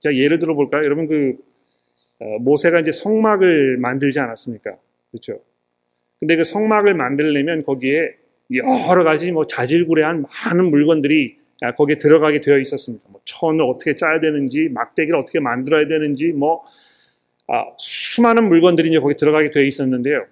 [0.00, 0.84] 자, 예를 들어 볼까요?
[0.84, 1.36] 여러분 그
[2.18, 4.76] 어, 모세가 이제 성막을 만들지 않았습니까?
[5.10, 5.40] 그렇죠?
[6.18, 8.14] 근데 그 성막을 만들려면 거기에
[8.54, 13.04] 여러 가지 뭐 자질구레한 많은 물건들이 아, 거기에 들어가게 되어 있었습니다.
[13.08, 16.64] 뭐 천을 어떻게 짜야 되는지, 막대기를 어떻게 만들어야 되는지, 뭐
[17.46, 20.26] 아, 수많은 물건들이 이제 거기 들어가게 되어 있었는데요.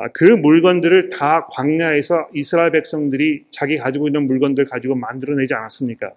[0.00, 6.12] 아, 그 물건들을 다 광야에서 이스라엘 백성들이 자기 가지고 있는 물건들 가지고 만들어내지 않았습니까?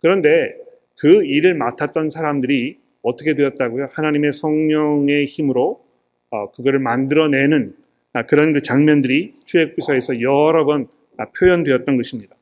[0.00, 0.56] 그런데
[0.98, 3.90] 그 일을 맡았던 사람들이 어떻게 되었다고요?
[3.92, 5.84] 하나님의 성령의 힘으로
[6.30, 7.74] 어, 그거를 만들어내는
[8.14, 10.86] 아, 그런 그 장면들이 출애굽기서에서 여러 번
[11.18, 12.34] 아, 표현되었던 것입니다.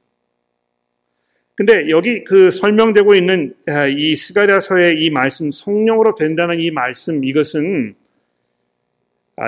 [1.57, 7.97] 근데 여기 그 설명되고 있는 아, 이 스가랴서의 이 말씀, 성령으로 된다는 이 말씀, 이것은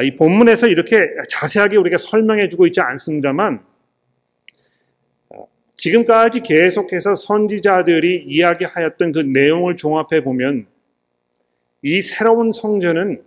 [0.01, 3.63] 이 본문에서 이렇게 자세하게 우리가 설명해 주고 있지 않습니다만
[5.77, 10.67] 지금까지 계속해서 선지자들이 이야기하였던 그 내용을 종합해 보면
[11.83, 13.23] 이 새로운 성전은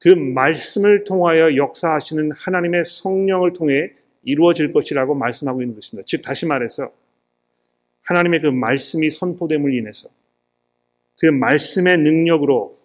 [0.00, 3.90] 그 말씀을 통하여 역사하시는 하나님의 성령을 통해
[4.24, 6.04] 이루어질 것이라고 말씀하고 있는 것입니다.
[6.06, 6.92] 즉 다시 말해서
[8.02, 10.08] 하나님의 그 말씀이 선포됨을 인해서
[11.18, 12.76] 그 말씀의 능력으로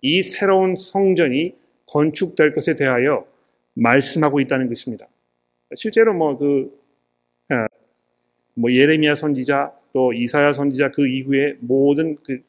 [0.00, 1.61] 이 새로운 성전이
[1.92, 3.26] 건축될 것에 대하여
[3.74, 5.06] 말씀하고 있다는 것입니다.
[5.74, 6.78] 실제로 뭐그
[7.52, 7.66] 예.
[8.54, 12.40] 뭐 예레미야 선지자 또 이사야 선지자 그 이후에 모든 그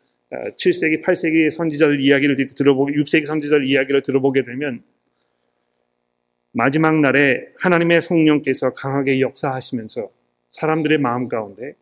[0.58, 4.82] 7세기, 어, 8세기의 선지자들 이야기를 들어보게 6세기 선지자들 이야기를 들어보게 되면
[6.54, 10.10] 마지막 날에 하나님의 성령께서 강하게 역사하시면서
[10.48, 11.76] 사람들의 마음 가운데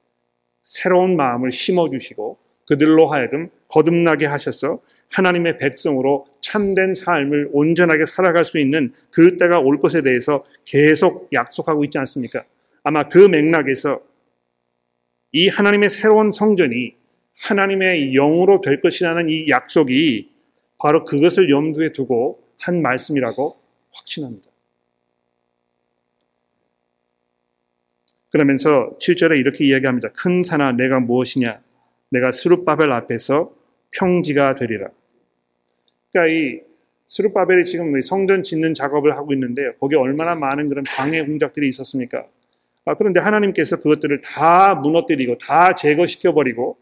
[0.63, 8.60] 새로운 마음을 심어 주시고 그들로 하여금 거듭나게 하셔서 하나님의 백성으로 참된 삶을 온전하게 살아갈 수
[8.60, 12.43] 있는 그 때가 올 것에 대해서 계속 약속하고 있지 않습니까?
[12.84, 14.02] 아마 그 맥락에서
[15.34, 16.95] 이 하나님의 새로운 성전이
[17.39, 20.30] 하나님의 영으로 될 것이라는 이 약속이
[20.80, 23.58] 바로 그것을 염두에 두고 한 말씀이라고
[23.93, 24.50] 확신합니다.
[28.32, 30.10] 그러면서 7절에 이렇게 이야기합니다.
[30.13, 31.60] 큰 산아 내가 무엇이냐?
[32.12, 33.54] 내가 스룹바벨 앞에서
[33.91, 34.88] 평지가 되리라.
[36.12, 36.60] 그러니까 이
[37.08, 42.26] 스룹바벨이 지금 성전 짓는 작업을 하고 있는데 거기에 얼마나 많은 그런 방해 공작들이 있었습니까?
[42.86, 46.78] 아, 그런데 하나님께서 그것들을 다 무너뜨리고 다 제거시켜버리고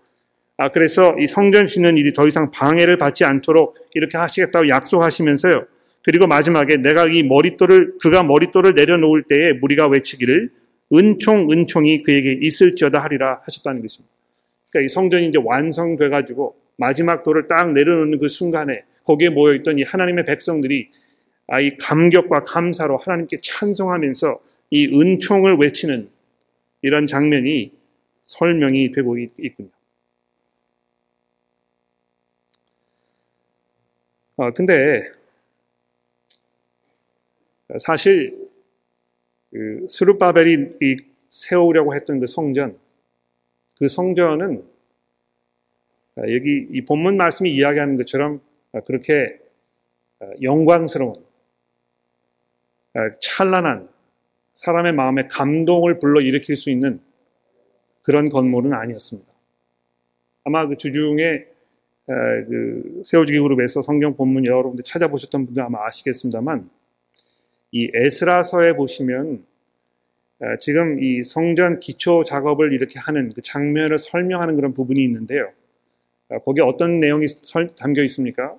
[0.57, 5.65] 아, 그래서 이 성전 짓는 일이 더 이상 방해를 받지 않도록 이렇게 하시겠다고 약속하시면서요.
[6.03, 10.49] 그리고 마지막에 내가 이 머릿돌을, 그가 머릿돌을 내려놓을 때에 무리가 외치기를
[10.93, 14.13] 은총, 은총이 그에게 있을지어다 하리라 하셨다는 것입니다.
[14.69, 19.83] 그러니까 이 성전이 이제 완성돼 가지고 마지막 돌을 딱 내려놓는 그 순간에 거기에 모여있던 이
[19.83, 20.89] 하나님의 백성들이
[21.47, 24.39] 아, 이 감격과 감사로 하나님께 찬송하면서
[24.71, 26.09] 이 은총을 외치는
[26.81, 27.71] 이런 장면이
[28.21, 29.69] 설명이 되고 있군요.
[34.37, 35.03] 아, 근데
[37.79, 38.49] 사실
[39.51, 40.97] 그 스루바벨이
[41.29, 42.77] 세우려고 했던 그 성전,
[43.77, 44.63] 그 성전은
[46.15, 48.41] 아, 여기 이 본문 말씀이 이야기하는 것처럼
[48.85, 49.39] 그렇게
[50.41, 51.15] 영광스러운
[53.21, 53.89] 찬란한
[54.53, 56.99] 사람의 마음에 감동을 불러 일으킬 수 있는
[58.01, 59.29] 그런 건물은 아니었습니다.
[60.43, 61.45] 아마 그 주중에
[62.05, 66.69] 그 세워지기 그룹에서 성경 본문 여러 군데 찾아보셨던 분들 아마 아시겠습니다만
[67.71, 69.45] 이 에스라서에 보시면
[70.59, 75.51] 지금 이 성전 기초 작업을 이렇게 하는 그 장면을 설명하는 그런 부분이 있는데요.
[76.45, 77.25] 거기에 어떤 내용이
[77.77, 78.55] 담겨 있습니까?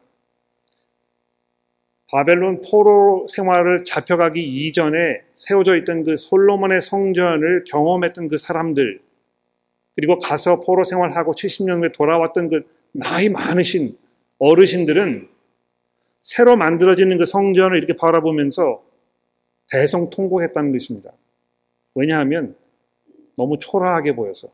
[2.10, 9.00] 바벨론 포로 생활을 잡혀가기 이전에 세워져 있던 그 솔로몬의 성전을 경험했던 그 사람들,
[9.94, 13.96] 그리고 가서 포로 생활하고 70년 후에 돌아왔던 그 나이 많으신
[14.38, 15.28] 어르신들은
[16.20, 18.82] 새로 만들어지는 그 성전을 이렇게 바라보면서
[19.70, 21.12] 대성통곡했다는 것입니다.
[21.94, 22.56] 왜냐하면
[23.36, 24.48] 너무 초라하게 보여서.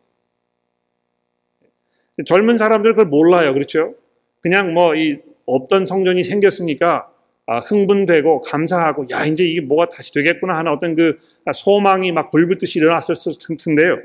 [2.25, 3.53] 젊은 사람들 그걸 몰라요.
[3.53, 3.95] 그렇죠?
[4.41, 7.11] 그냥 뭐 이 없던 성전이 생겼으니까
[7.47, 11.17] 아, 흥분되고 감사하고 야 이제 이게 뭐가 다시 되겠구나 하는 어떤 그
[11.55, 13.15] 소망이 막 불붙듯이 일어났을
[13.59, 13.99] 텐데요.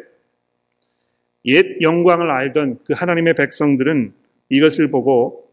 [1.46, 4.14] 옛 영광을 알던 그 하나님의 백성들은
[4.50, 5.50] 이것을 보고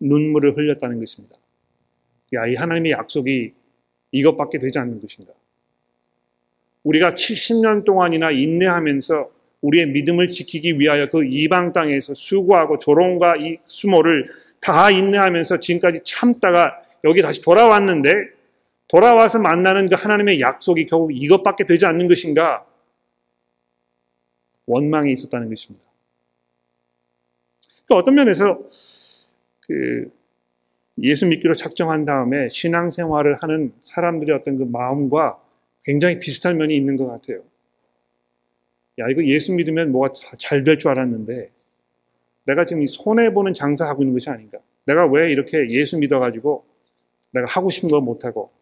[0.00, 1.36] 눈물을 흘렸다는 것입니다.
[2.32, 3.52] 야, 이 하나님의 약속이
[4.12, 5.32] 이것밖에 되지 않는 것인가.
[6.82, 9.28] 우리가 70년 동안이나 인내하면서
[9.64, 14.28] 우리의 믿음을 지키기 위하여 그 이방 땅에서 수고하고 조롱과 이 수모를
[14.60, 18.12] 다 인내하면서 지금까지 참다가 여기 다시 돌아왔는데
[18.88, 22.66] 돌아와서 만나는 그 하나님의 약속이 결국 이것밖에 되지 않는 것인가?
[24.66, 25.84] 원망이 있었다는 것입니다.
[27.86, 28.58] 그러니까 어떤 면에서
[29.66, 30.10] 그
[30.98, 35.38] 예수 믿기로 작정한 다음에 신앙생활을 하는 사람들의 어떤 그 마음과
[35.84, 37.42] 굉장히 비슷한 면이 있는 것 같아요.
[38.98, 41.48] 야, 이거 예수 믿으면 뭐가 잘 될 줄 알았는데,
[42.46, 44.58] 내가 지금 이 손해보는 장사하고 있는 것이 아닌가.
[44.86, 46.64] 내가 왜 이렇게 예수 믿어가지고
[47.32, 48.52] 내가 하고 싶은 거 못하고,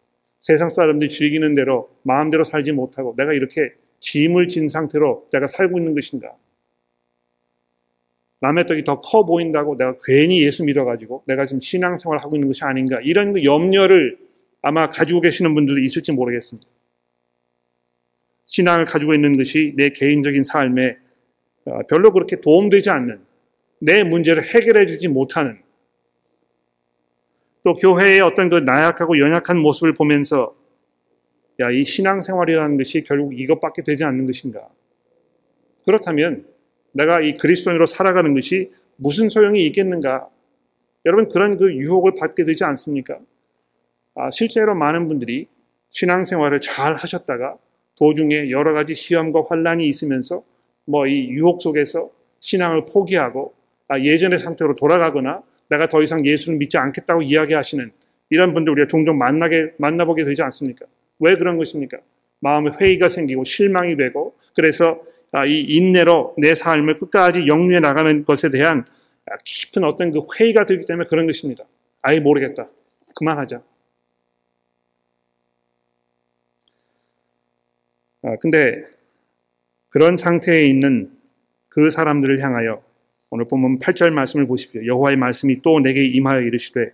[0.40, 5.94] 세상 사람들이 즐기는 대로 마음대로 살지 못하고, 내가 이렇게 짐을 진 상태로 내가 살고 있는
[5.94, 6.34] 것인가.
[8.40, 12.48] 남의 떡이 더 커 보인다고 내가 괜히 예수 믿어가지고 내가 지금 신앙생활 을 하고 있는
[12.48, 14.18] 것이 아닌가 이런 그 염려를
[14.62, 16.68] 아마 가지고 계시는 분들도 있을지 모르겠습니다.
[18.52, 20.98] 신앙을 가지고 있는 것이 내 개인적인 삶에
[21.64, 23.20] 어, 별로 그렇게 도움되지 않는
[23.80, 25.58] 내 문제를 해결해 주지 못하는
[27.64, 30.54] 또 교회의 어떤 그 나약하고 연약한 모습을 보면서
[31.60, 34.68] 야, 이 신앙생활이라는 것이 결국 이것밖에 되지 않는 것인가?
[35.86, 36.44] 그렇다면
[36.92, 40.28] 내가 이 그리스도인으로 살아가는 것이 무슨 소용이 있겠는가?
[41.06, 43.18] 여러분 그런 그 유혹을 받게 되지 않습니까?
[44.14, 45.46] 아, 실제로 많은 분들이
[45.90, 47.56] 신앙생활을 잘 하셨다가
[48.02, 50.42] 도중에 여러 가지 시험과 환란이 있으면서
[50.86, 52.10] 뭐 이 유혹 속에서
[52.40, 53.54] 신앙을 포기하고
[53.86, 57.92] 아, 예전의 상태로 돌아가거나 내가 더 이상 예수를 믿지 않겠다고 이야기하시는
[58.30, 60.84] 이런 분들 우리가 종종 만나게 만나보게 되지 않습니까?
[61.20, 61.98] 왜 그런 것입니까?
[62.40, 68.50] 마음에 회의가 생기고 실망이 되고 그래서 아, 이 인내로 내 삶을 끝까지 영위해 나가는 것에
[68.50, 68.84] 대한
[69.44, 71.62] 깊은 어떤 그 회의가 들기 때문에 그런 것입니다.
[72.02, 72.66] 아예 모르겠다.
[73.14, 73.60] 그만하자.
[78.22, 78.84] 아, 근데
[79.88, 81.10] 그런 상태에 있는
[81.68, 82.82] 그 사람들을 향하여
[83.30, 84.86] 오늘 보면 8절 말씀을 보십시오.
[84.86, 86.90] 여호와의 말씀이 또 내게 임하여 이르시되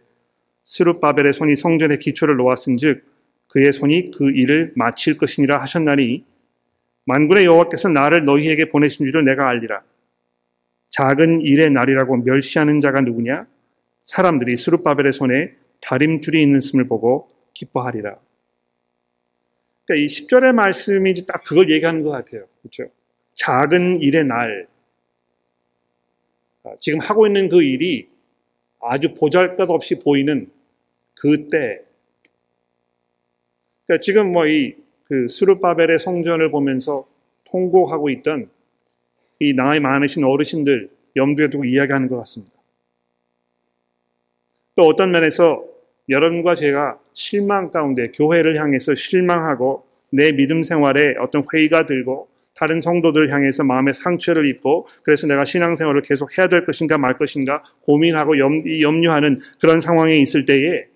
[0.65, 3.05] 스룹바벨의 손이 성전의 기초를 놓았은즉
[3.49, 6.25] 그의 손이 그 일을 마칠 것이니라 하셨나니
[7.07, 9.83] 만군의 여호와께서 나를 너희에게 보내신 줄을 내가 알리라.
[10.91, 13.47] 작은 일의 날이라고 멸시하는 자가 누구냐?
[14.03, 18.17] 사람들이 스룹바벨의 손에 다림줄이 있는음을 보고 기뻐하리라.
[19.89, 22.47] 그러니까 이 10절의 말씀이 딱 그걸 얘기하는 것 같아요.
[22.61, 22.93] 그렇죠?
[23.35, 24.69] 작은 일의 날.
[26.65, 28.09] 아, 지금 하고 있는 그 일이
[28.81, 30.47] 아주 보잘 것 없이 보이는
[31.15, 31.81] 그때.
[33.87, 37.09] 그러니까 지금 뭐 이 그 수르바벨의 성전을 보면서
[37.45, 38.51] 통곡하고 있던
[39.41, 42.55] 이 나이 많으신 어르신들 염두에 두고 이야기하는 것 같습니다.
[44.77, 45.65] 또 어떤 면에서
[46.11, 53.33] 여러분과 제가 실망 가운데 교회를 향해서 실망하고 내 믿음 생활에 어떤 회의가 들고 다른 성도들을
[53.33, 58.61] 향해서 마음의 상처를 입고 그래서 내가 신앙생활을 계속 해야 될 것인가 말 것인가 고민하고 염,
[58.81, 60.87] 염려하는 그런 상황에 있을 때에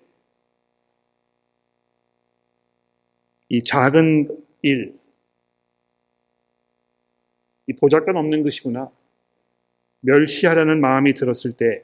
[3.49, 4.27] 이 작은
[4.63, 4.93] 일,
[7.67, 8.89] 이 보잘것 없는 것이구나
[10.01, 11.83] 멸시하려는 마음이 들었을 때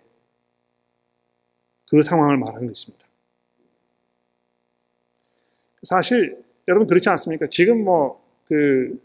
[1.89, 3.08] 그 상황을 말하는 것입니다.
[5.83, 6.37] 사실
[6.67, 7.47] 여러분 그렇지 않습니까?
[7.49, 8.99] 지금 뭐그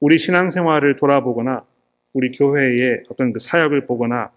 [0.00, 1.64] 우리 신앙생활을 돌아보거나
[2.12, 4.30] 우리 교회의 어떤 그 사역을 보거나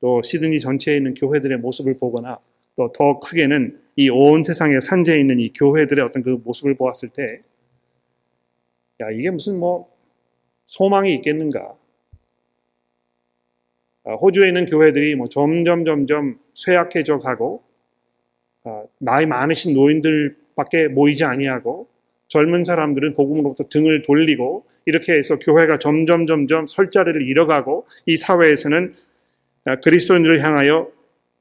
[0.00, 2.38] 또 시드니 전체에 있는 교회들의 모습을 보거나
[2.76, 7.40] 또 더 크게는 이 온 세상에 산재에 있는 이 교회들의 어떤 그 모습을 보았을 때,
[9.00, 9.90] 야, 이게 무슨 뭐
[10.66, 11.74] 소망이 있겠는가?
[14.04, 17.71] 아, 호주에 있는 교회들이 뭐 점점 점점 쇠약해져 가고 아,
[18.98, 21.88] 나이 많으신 노인들밖에 모이지 아니하고
[22.28, 28.94] 젊은 사람들은 복음으로부터 등을 돌리고 이렇게 해서 교회가 점점 점점 설 자리를 잃어가고 이 사회에서는
[29.64, 30.90] 아, 그리스도인들을 향하여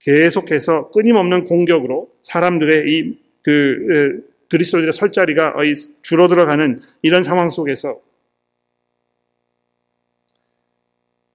[0.02, 5.56] 계속해서 끊임없는 공격으로 사람들의 이 그 그리스도인들의 설 자리가
[6.02, 8.00] 줄어들어가는 이런 상황 속에서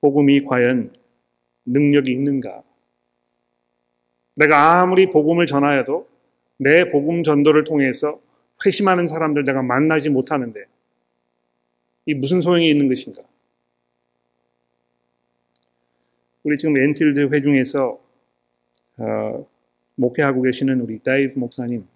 [0.00, 0.90] 복음이 과연
[1.64, 2.62] 능력이 있는가?
[4.36, 6.06] 내가 아무리 복음을 전하여도
[6.58, 8.20] 내 복음 전도를 통해서
[8.64, 10.64] 회심하는 사람들 내가 만나지 못하는데
[12.06, 13.22] 이 무슨 소용이 있는 것인가?
[16.44, 18.00] 우리 지금 엔틸드 회중에서
[18.98, 19.46] 어,
[19.96, 21.86] 목회하고 계시는 우리 데이브 목사님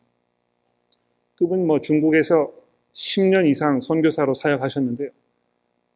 [1.37, 2.53] 그분 뭐 중국에서
[2.93, 5.11] 10년 이상 선교사로 사역하셨는데요.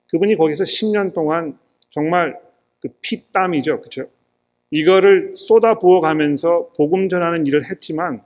[0.09, 1.59] 그분이 거기서 10년 동안
[1.91, 2.41] 정말
[2.81, 3.81] 그 피땀이죠.
[3.81, 4.05] 그렇죠?
[4.75, 8.21] 이거를 쏟아 부어가면서 복음 전하는 일을 했지만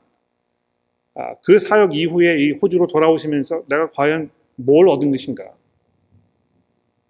[1.15, 5.45] 아, 그 사역 이후에 이 호주로 돌아오시면서 내가 과연 뭘 얻은 것인가?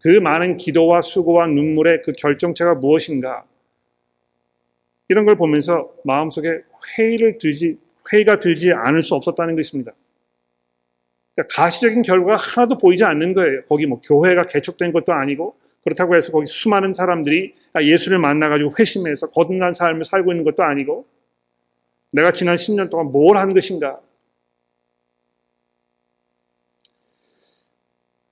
[0.00, 3.44] 그 많은 기도와 수고와 눈물의 그 결정체가 무엇인가?
[5.08, 6.62] 이런 걸 보면서 마음속에
[6.98, 7.78] 회의를 들지,
[8.12, 9.92] 회의가 들지 않을 수 없었다는 것입니다.
[11.36, 13.60] 그러니까 가시적인 결과가 하나도 보이지 않는 거예요.
[13.68, 15.54] 거기 뭐 교회가 개척된 것도 아니고
[15.88, 21.06] 그렇다고 해서 거기 수많은 사람들이 예수를 만나가지고 회심해서 거듭난 삶을 살고 있는 것도 아니고
[22.10, 24.00] 내가 지난 10년 동안 뭘 한 것인가?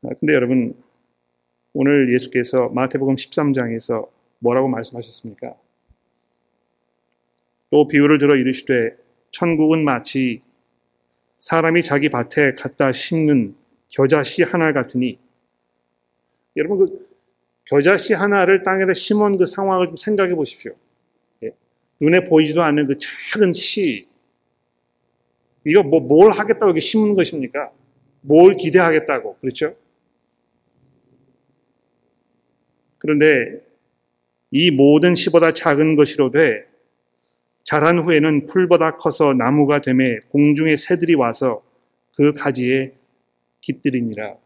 [0.02, 0.74] 아, 근데 여러분,
[1.72, 5.54] 오늘 예수께서 마태복음 13장에서 뭐라고 말씀하셨습니까?
[7.70, 8.96] 또 비유를 들어 이르시되
[9.30, 10.42] 천국은 마치
[11.38, 13.56] 사람이 자기 밭에 갖다 심는
[13.88, 15.18] 겨자씨 하나 같으니
[16.56, 17.05] 여러분 그
[17.66, 20.72] 겨자씨 하나를 땅에다 심은 그 상황을 좀 생각해 보십시오.
[21.42, 21.50] 예.
[22.00, 24.06] 눈에 보이지도 않는 그 작은 씨.
[25.64, 27.70] 이거 뭐, 뭘 하겠다고 이렇게 심은 것입니까?
[28.20, 29.38] 뭘 기대하겠다고.
[29.40, 29.74] 그렇죠?
[32.98, 33.60] 그런데
[34.52, 36.64] 이 모든 씨보다 작은 것이로되
[37.64, 41.64] 자란 후에는 풀보다 커서 나무가 되매 공중의 새들이 와서
[42.14, 42.92] 그 가지에
[43.60, 44.36] 깃들이니라.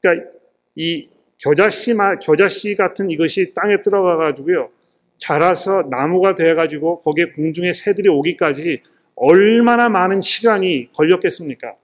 [0.00, 0.30] 그러니까
[0.76, 1.08] 이
[1.42, 4.70] 겨자씨, 겨자씨 같은 이것이 땅에 들어가 가지고요.
[5.18, 8.82] 자라서 나무가 되어 가지고 거기에 공중에 새들이 오기까지
[9.16, 11.74] 얼마나 많은 시간이 걸렸겠습니까?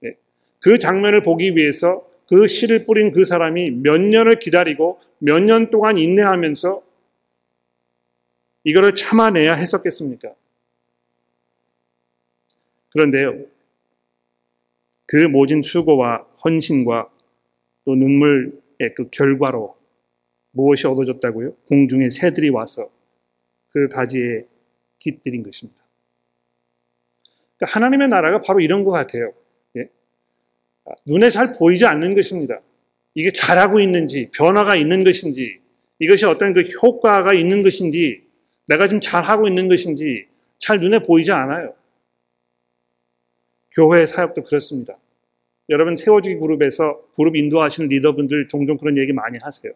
[0.00, 0.16] 네.
[0.60, 5.96] 그 장면을 보기 위해서 그 씨를 뿌린 그 사람이 몇 년을 기다리고 몇 년 동안
[5.96, 6.82] 인내하면서
[8.64, 10.34] 이거를 참아내야 했었겠습니까?
[12.90, 13.34] 그런데요,
[15.06, 17.08] 그 모진 수고와 헌신과
[17.84, 18.52] 또 눈물
[18.96, 19.76] 그 결과로
[20.52, 21.52] 무엇이 얻어졌다고요?
[21.68, 22.90] 공중의 새들이 와서
[23.70, 24.44] 그 가지에
[24.98, 25.78] 깃들인 것입니다.
[27.56, 29.32] 그러니까 하나님의 나라가 바로 이런 것 같아요.
[29.76, 29.88] 예?
[30.86, 32.60] 아, 눈에 잘 보이지 않는 것입니다.
[33.14, 35.60] 이게 잘하고 있는지, 변화가 있는 것인지,
[35.98, 38.22] 이것이 어떤 그 효과가 있는 것인지,
[38.68, 41.74] 내가 지금 잘하고 있는 것인지 잘 눈에 보이지 않아요.
[43.72, 44.96] 교회 사역도 그렇습니다.
[45.70, 49.72] 여러분 세워주기 그룹에서 그룹 인도하시는 리더분들 종종 그런 얘기 많이 하세요.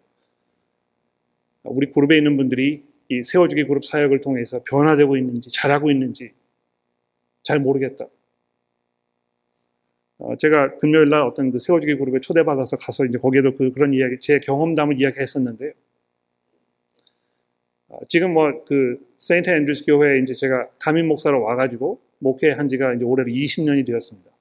[1.65, 6.33] 우리 그룹에 있는 분들이 이 세워주기 그룹 사역을 통해서 변화되고 있는지 잘하고 있는지
[7.43, 8.07] 잘 모르겠다.
[10.19, 14.19] 어, 제가 금요일 날 어떤 그 세워주기 그룹에 초대받아서 가서 이제 거기에도 그, 그런 이야기,
[14.21, 15.73] 제 경험담을 이야기했었는데요.
[17.89, 23.05] 어, 지금 뭐 그 세인트 앤드루스 교회에 이제 제가 담임 목사로 와가지고 목회한 지가 이제
[23.05, 24.32] 올해로 20년이 되었습니다.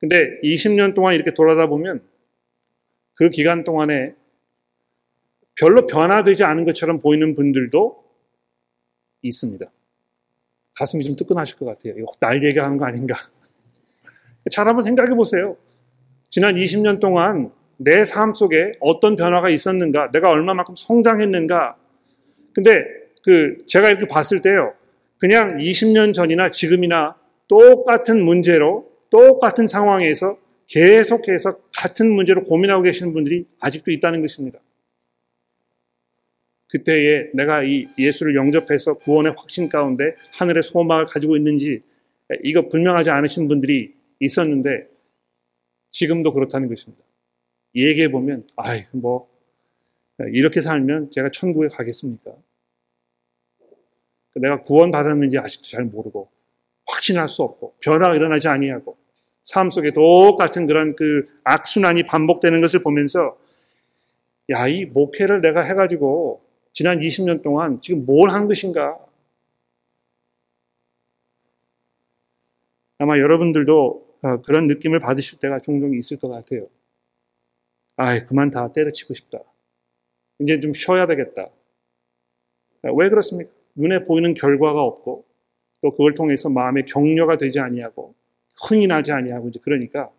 [0.00, 2.00] 근데 20년 동안 이렇게 돌아다 보면
[3.14, 4.14] 그 기간 동안에
[5.56, 8.04] 별로 변화되지 않은 것처럼 보이는 분들도
[9.22, 9.66] 있습니다.
[10.76, 11.94] 가슴이 좀 뜨끈하실 것 같아요.
[11.98, 13.16] 이거 날 얘기하는 거 아닌가.
[14.52, 15.56] 잘 한번 생각해 보세요.
[16.30, 21.76] 지난 20년 동안 내 삶 속에 어떤 변화가 있었는가, 내가 얼마만큼 성장했는가.
[22.52, 22.70] 근데
[23.24, 24.74] 그 제가 이렇게 봤을 때요.
[25.18, 27.16] 그냥 20년 전이나 지금이나
[27.48, 34.60] 똑같은 문제로 똑같은 상황에서 계속해서 같은 문제로 고민하고 계시는 분들이 아직도 있다는 것입니다.
[36.68, 41.82] 그때에 내가 이 예수를 영접해서 구원의 확신 가운데 하늘의 소망을 가지고 있는지
[42.44, 44.86] 이거 분명하지 않으신 분들이 있었는데
[45.90, 47.02] 지금도 그렇다는 것입니다.
[47.74, 49.26] 얘기해 보면 아이 뭐
[50.32, 52.34] 이렇게 살면 제가 천국에 가겠습니까?
[54.34, 56.28] 내가 구원 받았는지 아직도 잘 모르고
[56.88, 58.96] 확신할 수 없고 변화가 일어나지 아니하고
[59.42, 63.38] 삶 속에 똑같은 그런 그 악순환이 반복되는 것을 보면서
[64.50, 66.40] 야 이 목회를 내가 해가지고
[66.72, 68.98] 지난 20년 동안 지금 뭘 한 것인가?
[72.98, 76.66] 아마 여러분들도 어, 그런 느낌을 받으실 때가 종종 있을 것 같아요.
[77.96, 79.38] 아이, 그만 다 때려치고 싶다.
[80.40, 81.48] 이제 좀 쉬어야 되겠다.
[82.82, 83.50] 왜 그렇습니까?
[83.74, 85.24] 눈에 보이는 결과가 없고
[85.82, 88.14] 또 그걸 통해서 마음의 격려가 되지 아니하고
[88.68, 90.10] 흥이 나지 아니하고 이제 그러니까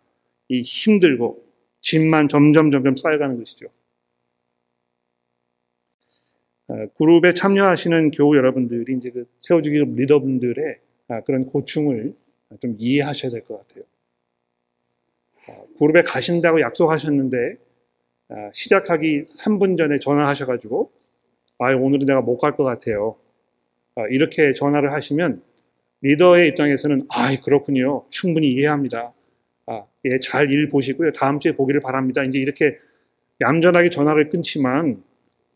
[0.48, 1.42] 이 힘들고
[1.82, 3.66] 짐만 점점 점점 쌓여가는 것이죠.
[6.68, 12.14] 어, 그룹에 참여하시는 교우 여러분들이 이제 그 세워주기 리더분들의 아, 그런 고충을
[12.60, 13.84] 좀 이해하셔야 될 것 같아요.
[15.48, 17.56] 어, 그룹에 가신다고 약속하셨는데
[18.30, 20.90] 아, 시작하기 3분 전에 전화하셔가지고
[21.58, 23.16] 아 오늘은 내가 못 갈 것 같아요.
[23.96, 25.42] 아, 이렇게 전화를 하시면
[26.02, 28.04] 리더의 입장에서는 아 그렇군요.
[28.10, 29.12] 충분히 이해합니다.
[29.66, 31.12] 아, 예, 잘 일 보시고요.
[31.12, 32.22] 다음 주에 보기를 바랍니다.
[32.24, 32.78] 이제 이렇게
[33.40, 35.02] 얌전하게 전화를 끊지만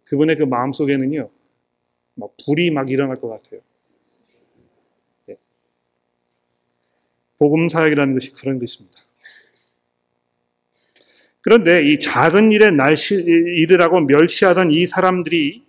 [0.07, 1.31] 그분의 그 마음 속에는요,
[2.17, 3.61] 막 불이 막 일어날 것 같아요.
[5.27, 5.37] 네.
[7.39, 8.99] 복음 사역이라는 것이 그런 것입니다.
[11.41, 15.63] 그런데 이 작은 일에 날씨 일이라고 멸시하던 이 사람들이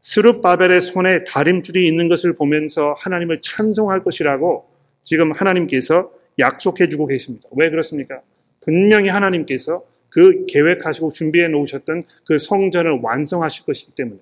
[0.00, 4.68] 스룹바벨의 손에 다림줄이 있는 것을 보면서 하나님을 찬송할 것이라고
[5.04, 7.48] 지금 하나님께서 약속해 주고 계십니다.
[7.52, 8.20] 왜 그렇습니까?
[8.60, 14.20] 분명히 하나님께서 그 계획하시고 준비해 놓으셨던 그 성전을 완성하실 것이기 때문에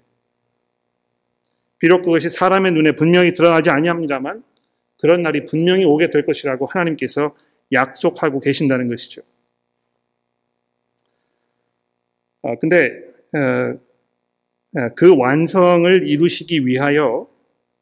[1.78, 4.42] 비록 그것이 사람의 눈에 분명히 드러나지 아니합니다만
[4.98, 7.36] 그런 날이 분명히 오게 될 것이라고 하나님께서
[7.72, 9.22] 약속하고 계신다는 것이죠.
[12.42, 12.92] 아, 근데
[13.34, 13.85] 어, 예,
[14.94, 17.26] 그 완성을 이루시기 위하여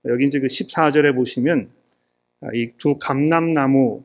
[0.07, 1.69] 여기 이제 그 14절에 보시면
[2.43, 4.05] 아, 이두 감람나무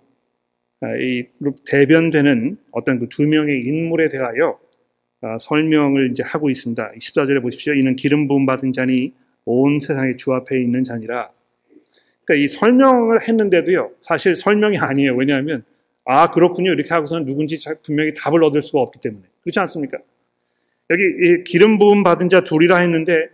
[0.82, 1.26] 아, 이
[1.68, 4.58] 대변되는 어떤 그 두 명의 인물에 대하여
[5.22, 6.94] 아, 설명을 이제 하고 있습니다.
[6.98, 7.74] 14절에 보십시오.
[7.74, 9.14] 이는 기름 부음 받은 자니
[9.46, 11.30] 온 세상의 주 앞에 있는 자니라.
[12.24, 13.92] 그러니까 이 설명을 했는데도요.
[14.02, 15.16] 사실 설명이 아니에요.
[15.16, 15.64] 왜냐하면
[16.06, 16.72] 아 그렇군요.
[16.72, 19.98] 이렇게 하고서는 누군지 분명히 답을 얻을 수가 없기 때문에 그렇지 않습니까?
[20.92, 23.30] 여기 기름 부음 받은 자 둘이라 했는데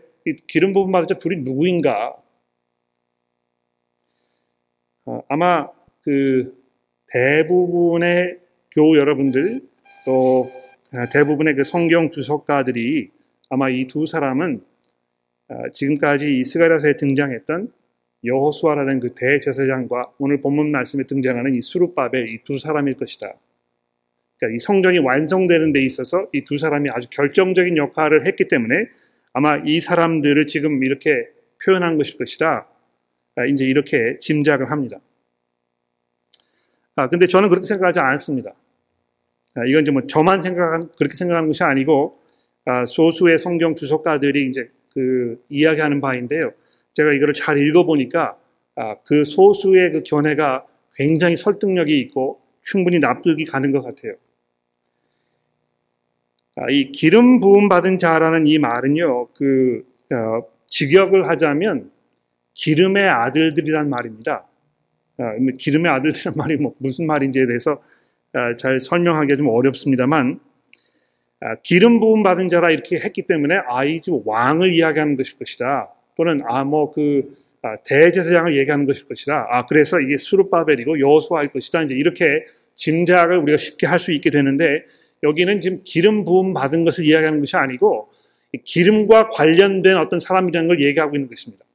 [0.48, 2.16] 기름 부음 받은 자 둘이 누구인가?
[5.06, 5.70] 어, 아마
[6.04, 6.54] 그
[7.08, 8.40] 대부분의
[8.72, 9.62] 교우 여러분들
[10.06, 10.50] 또
[10.94, 13.10] 아, 대부분의 그 성경 주석가들이
[13.50, 14.62] 아마 이 두 사람은
[15.48, 17.72] 아, 지금까지 이스가랴서에 등장했던
[18.24, 23.34] 여호수아라는 그 대제사장과 오늘 본문 말씀에 등장하는 이 수르바벨 이두 사람일 것이다.
[24.38, 28.88] 그러니까 이 성전이 완성되는 데 있어서 이 두 사람이 아주 결정적인 역할을 했기 때문에
[29.34, 31.28] 아마 이 사람들을 지금 이렇게
[31.66, 32.68] 표현한 것일 것이다.
[33.38, 35.00] 아, 이제 이렇게 짐작을 합니다.
[36.96, 38.52] 아, 근데 저는 그렇게 생각하지 않습니다.
[39.56, 42.18] 아, 이건 이제 뭐 저만 생각한, 그렇게 생각하는 것이 아니고,
[42.66, 46.52] 아, 소수의 성경 주석가들이 이제 그 이야기하는 바인데요.
[46.94, 48.38] 제가 이거를 잘 읽어보니까,
[48.76, 50.66] 아, 그 소수의 그 견해가
[50.96, 54.16] 굉장히 설득력이 있고, 충분히 납득이 가는 것 같아요.
[56.58, 61.92] 아, 이 기름 부음 받은 자라는 이 말은요, 그 어, 직역을 하자면
[62.54, 64.48] 기름의 아들들이란 말입니다.
[65.18, 67.82] 아, 뭐 기름의 아들들이란 말이 뭐 무슨 말인지에 대해서
[68.34, 70.40] 아, 잘 설명하기가 좀 어렵습니다만
[71.42, 75.92] 아, 기름 부음 받은 자라 이렇게 했기 때문에 아이 집 왕을 이야기하는 것일 것이다.
[76.16, 79.48] 또는 아뭐그 아, 대제사장을 얘기하는 것일 것이다.
[79.50, 81.84] 아 그래서 이게 수르바벨이고 여호수아일 것이다.
[81.84, 82.46] 이제 이렇게
[82.76, 84.86] 짐작을 우리가 쉽게 할 수 있게 되는데
[85.24, 88.10] 여기는 지금 기름 부음 받은 것을 이야기하는 것이 아니고
[88.64, 91.66] 기름과 관련된 어떤 사람이라는 걸 얘기하고 있는 것입니다.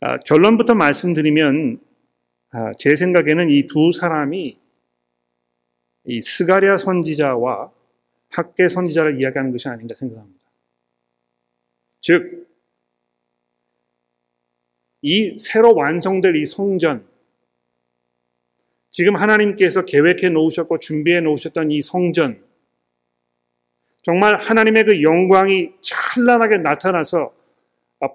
[0.00, 1.78] 아, 결론부터 말씀드리면
[2.50, 4.58] 아, 제 생각에는 이 두 사람이
[6.04, 7.70] 이 스가랴 선지자와
[8.28, 10.40] 학계 선지자를 이야기하는 것이 아닌가 생각합니다.
[12.00, 12.48] 즉,
[15.02, 17.06] 이 새로 완성될 이 성전,
[18.92, 22.40] 지금 하나님께서 계획해 놓으셨고 준비해 놓으셨던 이 성전,
[24.02, 27.32] 정말 하나님의 그 영광이 찬란하게 나타나서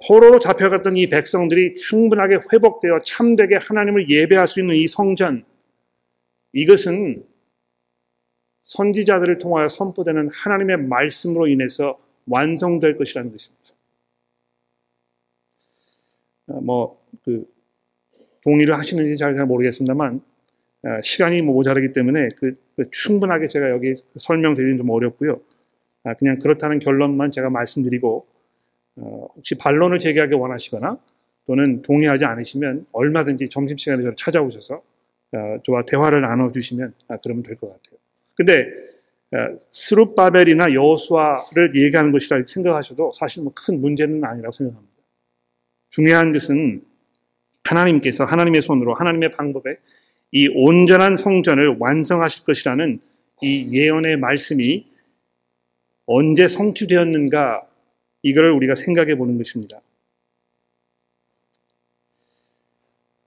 [0.06, 5.44] 포로로 잡혀갔던 이 백성들이 충분하게 회복되어 참되게 하나님을 예배할 수 있는 이 성전,
[6.54, 7.26] 이것은
[8.62, 11.98] 선지자들을 통하여 선포되는 하나님의 말씀으로 인해서
[12.28, 13.64] 완성될 것이라는 것입니다.
[16.48, 17.50] 어, 뭐, 그,
[18.44, 20.37] 동의를 하시는지 잘, 잘 모르겠습니다만, 어,
[21.02, 25.38] 시간이 뭐 모자라기 때문에 그, 그 충분하게 제가 여기 설명드리는 좀 어렵고요.
[26.04, 28.26] 아, 그냥 그렇다는 결론만 제가 말씀드리고,
[28.98, 30.98] 어, 혹시 반론을 제기하기 원하시거나
[31.46, 34.82] 또는 동의하지 않으시면 얼마든지 점심시간에 저를 찾아오셔서
[35.64, 38.00] 저와 대화를 나눠주시면 아, 그러면 될 것 같아요.
[38.36, 38.66] 근데
[39.34, 44.96] 어, 스룹바벨이나 여호수아를 얘기하는 것이라 생각하셔도 사실 뭐 큰 문제는 아니라고 생각합니다.
[45.90, 46.82] 중요한 것은
[47.64, 49.76] 하나님께서 하나님의 손으로 하나님의 방법에
[50.32, 53.00] 이 온전한 성전을 완성하실 것이라는
[53.42, 54.86] 이 예언의 말씀이
[56.06, 57.68] 언제 성취되었는가
[58.24, 59.82] 이걸 우리가 생각해 보는 것입니다.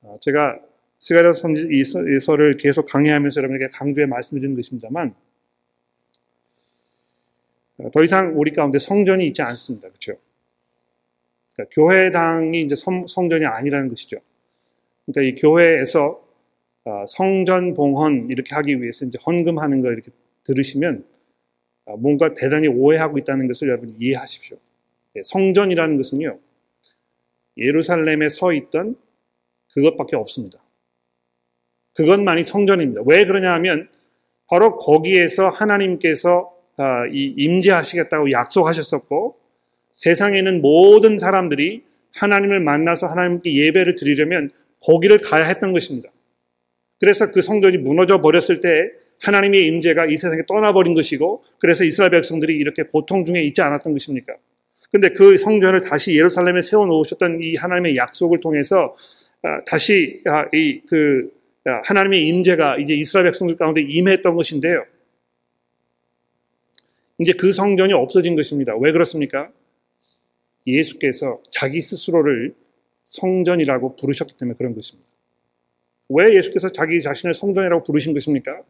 [0.03, 0.59] 어, 제가
[0.99, 5.15] 스가랴 선지서를 계속 강의하면서 여러분에게 강조해 말씀드리는 것입니다만
[7.79, 9.89] 어, 더 이상 우리 가운데 성전이 있지 않습니다.
[9.89, 10.19] 그렇죠?
[11.55, 14.19] 그러니까 교회당이 이제 성, 전이 아니라는 것이죠.
[15.07, 16.30] 그러니까 이 교회에서 어,
[17.07, 20.11] 성전 봉헌 이렇게 하기 위해서 이제 헌금하는 거 이렇게
[20.45, 21.05] 들으시면
[21.87, 24.57] 어, 뭔가 대단히 오해하고 있다는 것을 여러분 이해하십시오.
[25.17, 26.39] 예, 성전이라는 것은요
[27.57, 28.97] 예루살렘에 서 있던
[29.75, 30.59] 그것밖에 없습니다.
[31.95, 33.03] 그것만이 성전입니다.
[33.07, 33.89] 왜 그러냐 하면
[34.49, 39.37] 바로 거기에서 하나님께서 아, 임재하시겠다고 약속하셨었고
[39.93, 44.51] 세상에는 모든 사람들이 하나님을 만나서 하나님께 예배를 드리려면
[44.81, 46.09] 거기를 가야 했던 것입니다.
[47.01, 48.69] 그래서 그 성전이 무너져 버렸을 때
[49.21, 54.35] 하나님의 임재가 이 세상에 떠나버린 것이고 그래서 이스라엘 백성들이 이렇게 고통 중에 있지 않았던 것입니까?
[54.93, 58.97] 근데 그 성전을 다시 예루살렘에 세워 놓으셨던 이 하나님의 약속을 통해서
[59.43, 61.33] 아, 다시 아, 이그
[61.65, 64.85] 하나님의 임재가 이제 이스라엘 백성들 가운데 임했던 것인데요.
[67.19, 68.75] 이제 그 성전이 없어진 것입니다.
[68.77, 69.51] 왜 그렇습니까?
[70.67, 72.55] 예수께서 자기 스스로를
[73.05, 75.10] 성전이라고 부르셨기 때문에 그런 것입니다.
[76.11, 78.61] 왜 예수께서 자기 자신을 성전이라고 부르신 것입니까?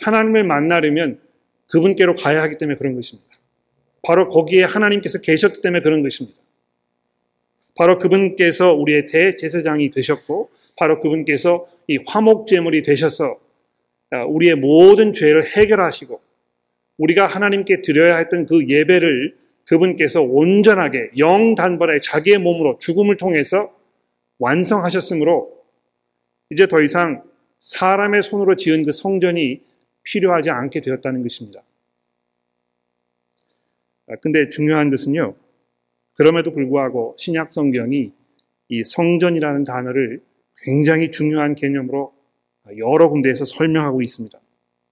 [0.00, 1.20] 하나님을 만나려면
[1.68, 3.28] 그분께로 가야 하기 때문에 그런 것입니다.
[4.02, 6.38] 바로 거기에 하나님께서 계셨기 때문에 그런 것입니다.
[7.76, 13.38] 바로 그분께서 우리의 대제사장이 되셨고 바로 그분께서 이 화목제물이 되셔서
[14.10, 16.20] 아, 우리의 모든 죄를 해결하시고
[16.98, 19.34] 우리가 하나님께 드려야 했던 그 예배를
[19.66, 23.70] 그분께서 온전하게 영단번에 자기의 몸으로 죽음을 통해서
[24.38, 25.59] 완성하셨으므로
[26.50, 27.22] 이제 더 이상
[27.60, 29.62] 사람의 손으로 지은 그 성전이
[30.02, 31.62] 필요하지 않게 되었다는 것입니다.
[34.08, 35.34] 아, 근데 중요한 것은요,
[36.14, 38.12] 그럼에도 불구하고 신약 성경이
[38.68, 40.20] 이 성전이라는 단어를
[40.62, 42.12] 굉장히 중요한 개념으로
[42.76, 44.38] 여러 군데에서 설명하고 있습니다.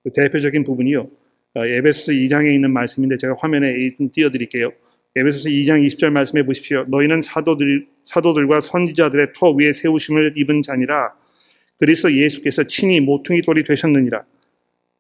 [0.05, 1.07] 그 대표적인 부분이요.
[1.55, 3.73] 어, 에베소서 2장에 있는 말씀인데 제가 화면에
[4.13, 4.71] 띄워드릴게요.
[5.17, 6.85] 에베소서 2장 20절 말씀해 보십시오.
[6.89, 11.15] 너희는 사도들, 사도들과 선지자들의 터 위에 세우심을 입은 자니라.
[11.79, 14.25] 그리스도 예수께서 친히 모퉁이 돌이 되셨느니라.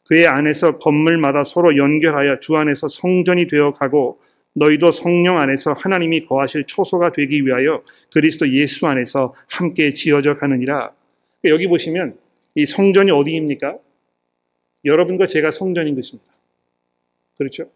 [0.04, 4.20] 그의 안에서 건물마다 서로 연결하여 주 안에서 성전이 되어 가고
[4.54, 10.92] 너희도 성령 안에서 하나님이 거하실 초소가 되기 위하여 그리스도 예수 안에서 함께 지어져 가느니라.
[11.44, 12.16] 여기 보시면
[12.54, 13.76] 이 성전이 어디입니까?
[14.84, 16.28] 여러분과 제가 성전인 것입니다.
[17.36, 17.68] 그렇죠?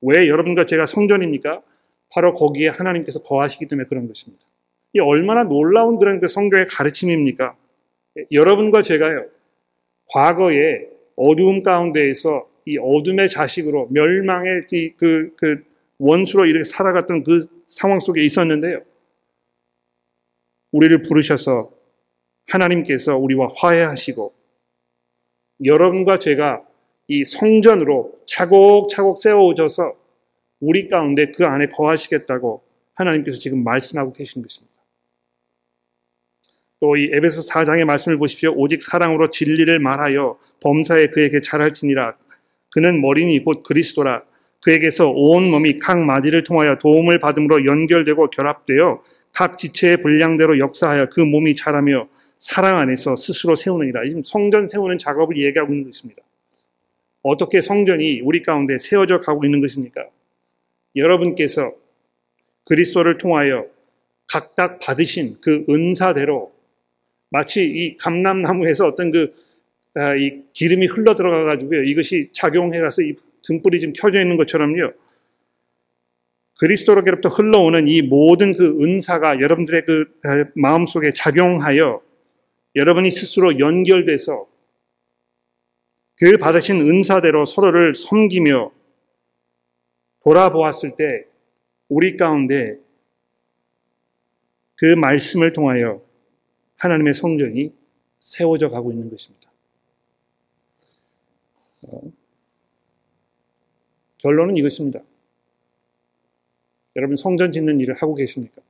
[0.00, 1.62] 왜 여러분과 제가 성전입니까?
[2.10, 4.42] 바로 거기에 하나님께서 거하시기 때문에 그런 것입니다.
[4.92, 7.56] 이 얼마나 놀라운 그런 그 성경의 가르침입니까?
[8.32, 9.26] 여러분과 제가요,
[10.10, 14.62] 과거에 어두움 가운데에서 이 어둠의 자식으로 멸망의
[14.96, 15.64] 그, 그
[15.98, 18.82] 원수로 이렇게 살아갔던 그 상황 속에 있었는데요.
[20.72, 21.70] 우리를 부르셔서
[22.46, 24.32] 하나님께서 우리와 화해하시고
[25.64, 26.62] 여러분과 제가
[27.08, 29.94] 이 성전으로 차곡차곡 세워져서
[30.60, 32.62] 우리 가운데 그 안에 거하시겠다고
[32.94, 34.77] 하나님께서 지금 말씀하고 계신 것입니다.
[36.80, 38.52] 또 이 에베소 4장의 말씀을 보십시오.
[38.54, 42.16] 오직 사랑으로 진리를 말하여 범사에 그에게 잘할지니라.
[42.70, 44.22] 그는 머리니 곧 그리스도라.
[44.60, 49.02] 그에게서 온 몸이 각 마디를 통하여 도움을 받음으로 연결되고 결합되어
[49.32, 52.08] 각 지체의 분량대로 역사하여 그 몸이 자라며
[52.38, 54.04] 사랑 안에서 스스로 세우느니라.
[54.06, 56.22] 지금 성전 세우는 작업을 얘기하고 있는 것입니다.
[57.22, 60.06] 어떻게 성전이 우리 가운데 세워져 가고 있는 것입니까?
[60.94, 61.72] 여러분께서
[62.64, 63.66] 그리스도를 통하여
[64.28, 66.57] 각각 받으신 그 은사대로
[67.30, 69.32] 마치 이 감람나무에서 어떤 그,
[69.94, 71.84] 아, 이 기름이 흘러 들어가 가지고요.
[71.84, 74.92] 이것이 작용해 가서 이 등불이 지금 켜져 있는 것처럼요.
[76.58, 82.02] 그리스도로부터 흘러오는 이 모든 그 은사가 여러분들의 그 아, 마음 속에 작용하여
[82.74, 84.46] 여러분이 스스로 연결돼서
[86.16, 88.72] 그 받으신 은사대로 서로를 섬기며
[90.24, 91.24] 돌아보았을 때
[91.88, 92.76] 우리 가운데
[94.74, 96.02] 그 말씀을 통하여
[96.78, 97.72] 하나님의 성전이
[98.18, 99.48] 세워져 가고 있는 것입니다.
[101.82, 102.00] 어,
[104.18, 105.00] 결론은 이것입니다.
[106.96, 108.60] 여러분 성전 짓는 일을 하고 계십니까?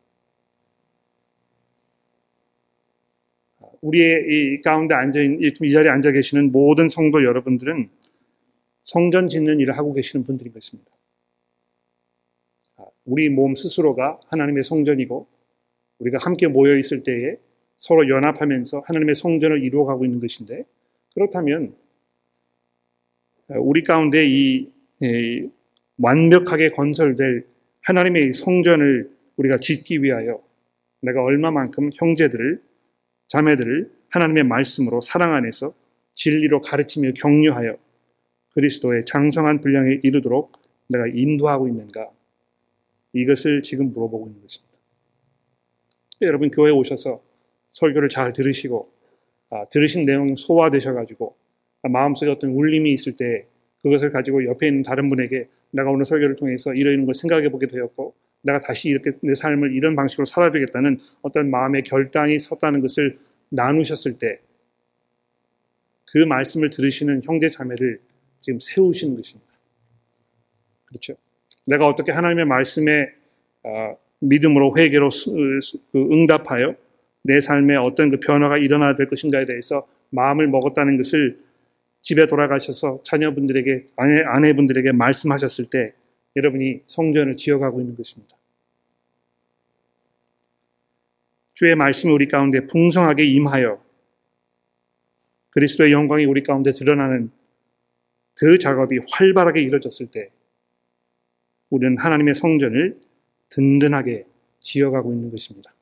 [3.81, 7.89] 우리의 이 가운데 앉아 있는 이 자리에 앉아 계시는 모든 성도 여러분들은
[8.83, 10.91] 성전 짓는 일을 하고 계시는 분들인 것입니다.
[12.77, 15.27] 아, 우리 몸 스스로가 하나님의 성전이고
[16.01, 17.37] 우리가 함께 모여 있을 때에
[17.79, 20.65] 서로 연합하면서 하나님의 성전을 이루어가고 있는 것인데
[21.15, 21.75] 그렇다면
[23.49, 24.69] 아, 우리 가운데 이,
[25.01, 25.49] 이
[25.97, 27.45] 완벽하게 건설될
[27.83, 30.43] 하나님의 성전을 우리가 짓기 위하여
[31.01, 32.61] 내가 얼마만큼 형제들을
[33.29, 35.73] 자매들을 하나님의 말씀으로 사랑 안에서
[36.15, 37.77] 진리로 가르치며 격려하여
[38.55, 40.53] 그리스도의 장성한 분량에 이르도록
[40.89, 42.11] 내가 인도하고 있는가?
[43.13, 44.75] 이것을 지금 물어보고 있는 것입니다.
[46.23, 47.28] 여러분 교회에 오셔서
[47.79, 48.89] 설교를 잘 들으시고
[49.51, 51.35] 아, 들으신 내용 소화되셔가지고
[51.83, 53.45] 아, 마음속에 어떤 울림이 있을 때
[53.83, 58.15] 그것을 가지고 옆에 있는 다른 분에게 내가 오늘 설교를 통해서 이러이런 걸 생각해 보게 되었고
[58.43, 63.19] 내가 다시 이렇게 내 삶을 이런 방식으로 살아야 되겠다는 어떤 마음의 결단이 섰다는 것을
[63.51, 64.39] 나누셨을 때
[66.13, 68.01] 그 말씀을 들으시는 형제 자매를
[68.41, 69.51] 지금 세우시는 것입니다.
[70.87, 71.15] 그렇죠?
[71.67, 73.11] 내가 어떻게 하나님의 말씀에
[73.65, 75.11] 어, 믿음으로 회개로
[75.93, 76.75] 그 응답하여
[77.29, 81.39] 내 삶에 어떤 그 변화가 일어나야 될 것인가에 대해서 마음을 먹었다는 것을
[82.01, 85.93] 집에 돌아가셔서 자녀분들에게 아내, 아내분들에게 말씀하셨을 때
[86.37, 88.35] 여러분이 성전을 지어가고 있는 것입니다.
[91.53, 93.79] 주의 말씀이 우리 가운데 풍성하게 임하여
[95.51, 97.31] 그리스도의 영광이 우리 가운데 드러나는
[98.37, 100.31] 그 작업이 활발하게 이루어졌을 때
[101.69, 102.99] 우리는 하나님의 성전을
[103.51, 104.25] 든든하게
[104.61, 105.75] 지어가고 있는 것입니다.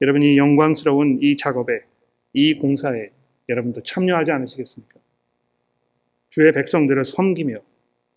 [0.00, 1.80] 여러분이 영광스러운 이 작업에,
[2.32, 3.10] 이 공사에
[3.48, 5.00] 여러분도 참여하지 않으시겠습니까?
[6.30, 7.58] 주의 백성들을 섬기며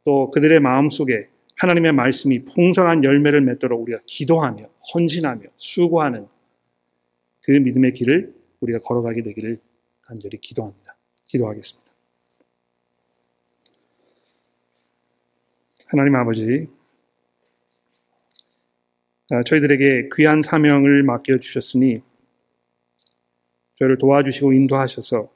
[0.04, 6.28] 또 그들의 마음 속에 하나님의 말씀이 풍성한 열매를 맺도록 우리가 기도하며 헌신하며 수고하는
[7.42, 9.60] 그 믿음의 길을 우리가 걸어가게 되기를
[10.02, 10.96] 간절히 기도합니다.
[11.26, 11.92] 기도하겠습니다.
[15.88, 16.77] 하나님 아버지, 아,
[19.46, 22.02] 저희들에게 귀한 사명을 맡겨주셨으니
[23.78, 25.30] 저희를 도와주시고 인도하셔서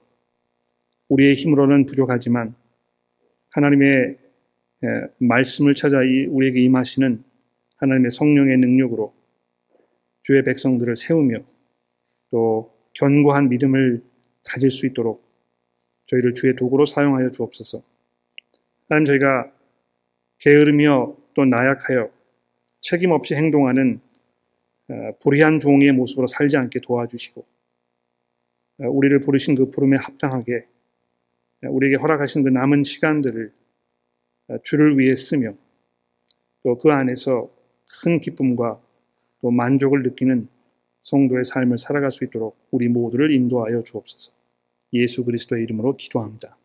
[1.09, 2.55] 우리의 힘으로는 부족하지만
[3.51, 4.17] 하나님의
[5.17, 7.23] 말씀을 찾아 우리에게 임하시는
[7.77, 9.13] 하나님의 성령의 능력으로
[10.21, 11.39] 주의 백성들을 세우며
[12.29, 14.01] 또 견고한 믿음을
[14.45, 15.23] 가질 수 있도록
[16.05, 17.81] 저희를 주의 도구로 사용하여 주옵소서.
[18.87, 19.51] 하나님 저희가
[20.39, 22.09] 게으르며 또 나약하여
[22.81, 24.01] 책임 없이 행동하는
[24.89, 27.41] 어, 불의한 종의 모습으로 살지 않게 도와주시고
[28.79, 30.65] 어, 우리를 부르신 그 부름에 합당하게
[31.63, 33.53] 어, 우리에게 허락하신 그 남은 시간들을
[34.63, 35.53] 주를 위해 쓰며
[36.63, 37.49] 또 그 안에서
[38.03, 38.81] 큰 기쁨과
[39.41, 40.47] 또 만족을 느끼는
[41.01, 44.31] 성도의 삶을 살아갈 수 있도록 우리 모두를 인도하여 주옵소서.
[44.93, 46.55] 예수 그리스도의 이름으로 기도합니다.